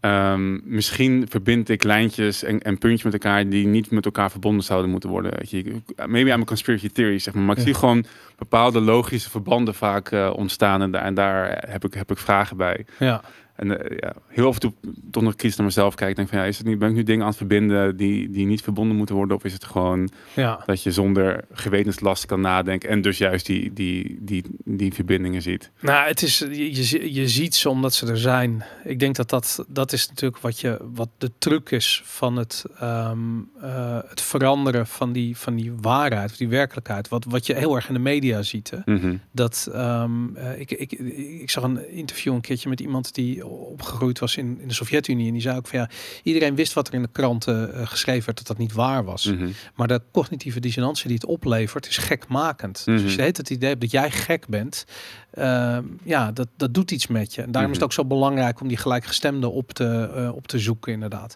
[0.01, 4.65] ehm, misschien verbind ik lijntjes en, en puntjes met elkaar die niet met elkaar verbonden
[4.65, 5.33] zouden moeten worden.
[5.37, 5.83] Weet je.
[6.07, 7.43] Maybe I'm a conspiracy theory, zeg maar.
[7.43, 8.05] Maar ik zie gewoon
[8.39, 12.87] bepaalde logische verbanden vaak ontstaan en, daar en daar heb ik, heb ik vragen bij.
[12.99, 13.23] ja.
[13.57, 14.73] En eh, ja, heel af en toe
[15.11, 16.17] toch nog kies naar mezelf kijken.
[16.17, 18.47] Denk van ja, is het niet, ben ik nu dingen aan het verbinden die, die
[18.47, 19.37] niet verbonden moeten worden?
[19.37, 20.63] Of is het gewoon ja.
[20.67, 25.71] dat je zonder gewetenslast kan nadenken en dus juist die, die, die, die verbindingen ziet.
[25.81, 28.65] Nou, het is, je, je ziet ze omdat ze er zijn.
[28.85, 32.65] Ik denk dat dat, dat is natuurlijk wat, je, wat de truc is van het,
[32.79, 33.19] ehm,
[33.61, 37.09] eh, het veranderen van die, van die waarheid, of die werkelijkheid.
[37.09, 38.71] Wat, wat je heel erg in de media ziet.
[38.71, 38.93] Hè?
[38.93, 39.17] Mhm.
[39.33, 40.93] Dat ehm, eh, ik, ik,
[41.41, 45.27] ik zag een interview een keertje met iemand die opgegroeid was in, in de Sovjet-Unie.
[45.27, 45.89] En die zei ook van ja,
[46.23, 49.25] iedereen wist wat er in de kranten eh, geschreven werd, dat dat niet waar was.
[49.25, 49.49] Mhm.
[49.75, 52.85] Maar de cognitieve dissonantie die het oplevert is gekmakend.
[52.85, 53.21] Dus als Mhm.
[53.21, 54.85] je het het idee dat jij gek bent,
[55.31, 57.43] ehm, ja, dat, dat doet iets met je.
[57.43, 57.99] En daarom is het Mhm.
[58.01, 61.35] ook zo belangrijk om die gelijkgestemde op te, eh, op te zoeken, inderdaad.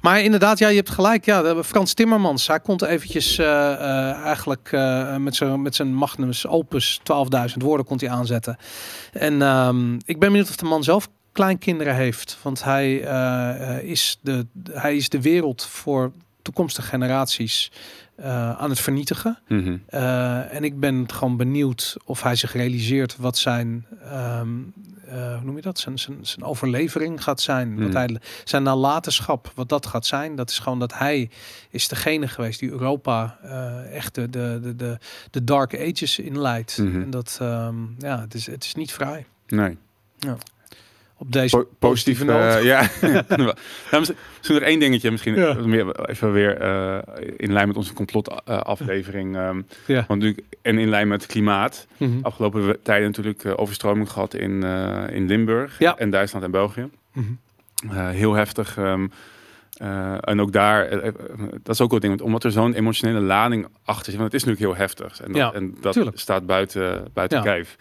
[0.00, 1.24] Maar inderdaad, ja, je hebt gelijk.
[1.24, 4.70] Ja, Frans Timmermans, hij komt eventjes eh, eigenlijk
[5.18, 8.56] met zijn met zijn magnums opus 12.000 woorden komt hij aanzetten.
[9.12, 14.18] En ehm, ik ben benieuwd of de man zelf kleinkinderen heeft, want hij eh, is
[14.20, 16.12] de hij is de wereld voor
[16.42, 17.70] toekomstige generaties
[18.14, 19.38] eh, aan het vernietigen.
[19.48, 19.76] Mhm.
[19.86, 24.48] Eh, en ik ben gewoon benieuwd of hij zich realiseert wat zijn, ehm,
[25.06, 27.78] eh, hoe noem je dat, zijn, zijn, zijn overlevering gaat zijn.
[27.78, 27.96] Wat Mhm.
[27.96, 30.36] hij, zijn nalatenschap, wat dat gaat zijn.
[30.36, 31.30] Dat is gewoon dat hij
[31.70, 33.38] is degene geweest die Europa
[33.92, 34.98] echt de, de, de,
[35.30, 36.78] de, dark ages inleidt.
[36.78, 37.02] Mhm.
[37.02, 39.26] En dat, ehm, ja, het is, het is niet vrij.
[39.46, 39.76] Nee.
[41.20, 42.24] Op deze Po- positief.
[42.24, 42.54] noot.
[42.54, 42.88] eh, ja.
[43.36, 43.54] nou,
[43.98, 45.10] misschien nog één dingetje.
[45.10, 45.54] Misschien Ja.
[45.54, 46.98] meer, even weer eh,
[47.36, 49.36] in lijn met onze complotaflevering.
[49.36, 50.04] ehm Ja.
[50.08, 51.86] Want natuurlijk, en in lijn met klimaat.
[51.96, 52.10] Mhm.
[52.22, 54.62] Afgelopen tijden natuurlijk eh, overstroming gehad in,
[55.12, 55.78] in Limburg.
[55.78, 55.96] Ja.
[55.98, 56.88] En Duitsland en België.
[57.12, 57.96] Mhm.
[58.08, 58.76] Heel heftig.
[58.76, 59.06] ehm,
[59.82, 61.02] Uh, en ook daar, uh,
[61.62, 64.40] dat is ook wel ding, want omdat er zo'n emotionele lading achter zit, want het
[64.42, 65.20] is natuurlijk heel heftig.
[65.20, 67.44] En dat, Ja, en dat staat buiten, buiten Ja.
[67.44, 67.76] kijf.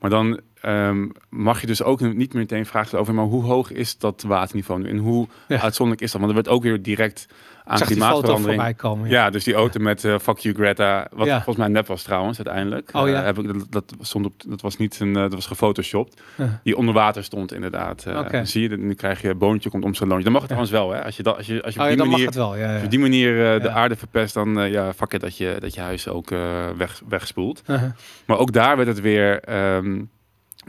[0.00, 3.98] Maar dan ehm, mag je dus ook niet meteen vragen over, maar hoe hoog is
[3.98, 4.88] dat waterniveau nu?
[4.88, 5.60] En hoe Ja.
[5.60, 6.20] uitzonderlijk is dat?
[6.20, 7.26] Want er werd ook weer direct
[7.64, 8.76] aan zag foto klimaatverandering.
[8.76, 9.08] komen.
[9.08, 11.34] Ja, dus die auto met eh, fuck you Greta, wat Ja.
[11.34, 12.90] volgens mij nep was trouwens uiteindelijk.
[12.92, 13.18] Oh ja.
[13.18, 16.20] Eh, heb ik, dat, dat, stond op, dat was niet een, eh, dat was gefotoshopt.
[16.62, 18.02] Die onder water stond inderdaad.
[18.02, 20.24] Dan zie je, nu krijg je boontje komt om zo'n lontje.
[20.24, 21.04] Dan mag het trouwens wel, hè?
[21.04, 22.48] Als je, dat, als je, als je op die manier, wel.
[22.48, 25.80] Als je die manier de aarde verpest, dan ja, fuck it dat je, dat je
[25.80, 26.30] huis ook
[26.76, 27.62] weg, wegspoelt.
[27.66, 27.90] Uh-huh.
[28.26, 30.02] Maar ook daar werd het weer ehm,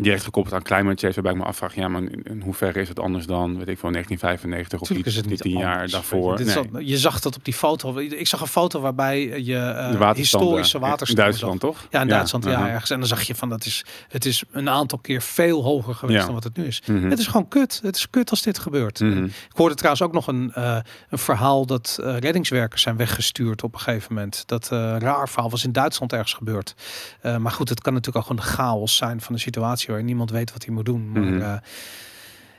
[0.01, 2.99] direct gekoppeld aan climate change, waarbij ik me afvraag, ja, maar in, hoeverre is het
[2.99, 5.91] anders dan, weet ik wel, 1995 of Tuurlijk die, is het niet tien jaar anders,
[5.91, 6.39] daarvoor.
[6.39, 6.87] Je, Nee.
[6.87, 7.97] je zag dat op die foto.
[7.97, 11.71] Ik zag een foto waarbij je De eh waterstanden historische waterstanden In Duitsland, zag.
[11.71, 11.87] toch?
[11.91, 12.67] Ja, in Duitsland, ja, uh-huh.
[12.67, 12.89] ergens.
[12.89, 16.19] En dan zag je van dat is, het is een aantal keer veel hoger geweest
[16.19, 16.25] Ja.
[16.25, 16.81] dan wat het nu is.
[16.85, 17.09] Mhm.
[17.09, 17.79] Het is gewoon kut.
[17.83, 18.99] Het is kut als dit gebeurt.
[18.99, 19.23] Mhm.
[19.23, 20.77] Ik hoorde trouwens ook nog een, eh,
[21.09, 24.43] een verhaal dat eh, reddingswerkers zijn weggestuurd op een gegeven moment.
[24.45, 26.75] Dat eh raar verhaal was in Duitsland ergens gebeurd.
[27.21, 30.03] Eh, maar goed, het kan natuurlijk ook gewoon de chaos zijn van de situatie waar
[30.03, 31.11] niemand weet wat hij moet doen.
[31.11, 31.41] Maar Mhm.
[31.41, 31.53] eh,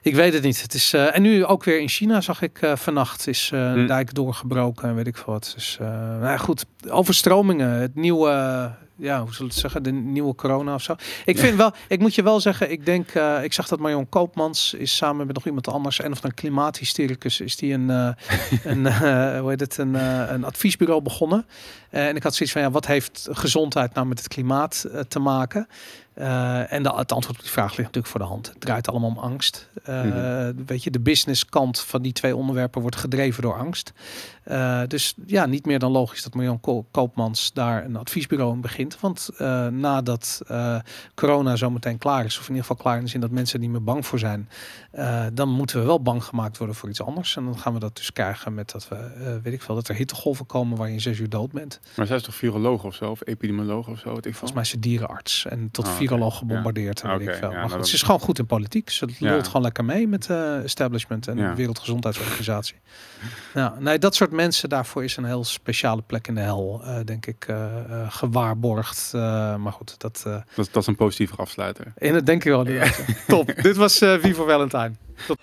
[0.02, 0.62] ik weet het niet.
[0.62, 3.80] Het is, eh, en nu ook weer in China zag ik eh, vannacht is een
[3.80, 3.86] Mm.
[3.86, 5.52] dijk doorgebroken en weet ik veel wat.
[5.54, 8.28] Dus nou ja, goed, overstromingen, het nieuwe,
[8.96, 10.94] ja, hoe zullen we het zeggen, de nieuwe corona of zo.
[11.24, 13.10] Ik vind wel, ik moet je wel zeggen, ik denk,
[13.42, 17.40] ik zag dat Marion Koopmans is samen met nog iemand anders en of een klimaathystericus
[17.40, 17.88] is die een,
[18.64, 18.86] een
[19.40, 19.94] hoe heet het, een,
[20.34, 21.46] een adviesbureau begonnen.
[21.90, 25.68] En ik had zoiets van, ja, wat heeft gezondheid nou met het klimaat te maken?
[26.14, 28.46] Eh, en de, het antwoord op die vraag ligt natuurlijk voor de hand.
[28.46, 29.68] Het draait allemaal om angst.
[29.84, 30.52] Eh, Mhm.
[30.66, 33.92] Weet je, de businesskant van die twee onderwerpen wordt gedreven door angst.
[34.45, 38.61] Eh, dus ja, niet meer dan logisch dat Marjan Ko- Koopmans daar een adviesbureau in
[38.61, 39.01] begint.
[39.01, 40.76] Want eh, nadat eh,
[41.14, 43.55] corona zo meteen klaar is, of in ieder geval klaar in de zin dat mensen
[43.55, 44.49] er niet meer bang voor zijn,
[45.32, 47.36] dan moeten we wel bang gemaakt worden voor iets anders.
[47.36, 49.95] En dan gaan we dat dus krijgen met dat we, weet ik veel, dat er
[49.95, 51.80] hittegolven komen waar je in zes uur dood bent.
[51.97, 53.11] Maar zij is toch viroloog of zo?
[53.11, 54.09] Of epidemioloog of zo?
[54.14, 54.32] Weet ik.
[54.32, 55.95] Volgens mij is ze dierenarts en tot oké.
[55.97, 56.38] viroloog Ja.
[56.38, 57.01] gebombardeerd.
[57.03, 57.51] En weet ik veel.
[57.51, 58.90] ja, maar goed, ze is gewoon goed in politiek.
[58.90, 59.30] Ze Ja.
[59.30, 62.76] lult gewoon lekker mee met de establishment en de Wereldgezondheidsorganisatie.
[63.55, 66.96] nou, nee, dat soort mensen, daarvoor is een heel speciale plek in de hel, eh,
[67.04, 69.10] denk ik, eh, eh, gewaarborgd.
[69.12, 70.22] Maar goed, dat,
[70.54, 71.92] Dat, dat is een positieve afsluiter.
[71.98, 72.68] in het denk ik wel.
[72.68, 72.90] ja.
[73.26, 73.54] Top.
[73.62, 74.92] Dit was voor Valentine.
[75.26, 75.38] Tot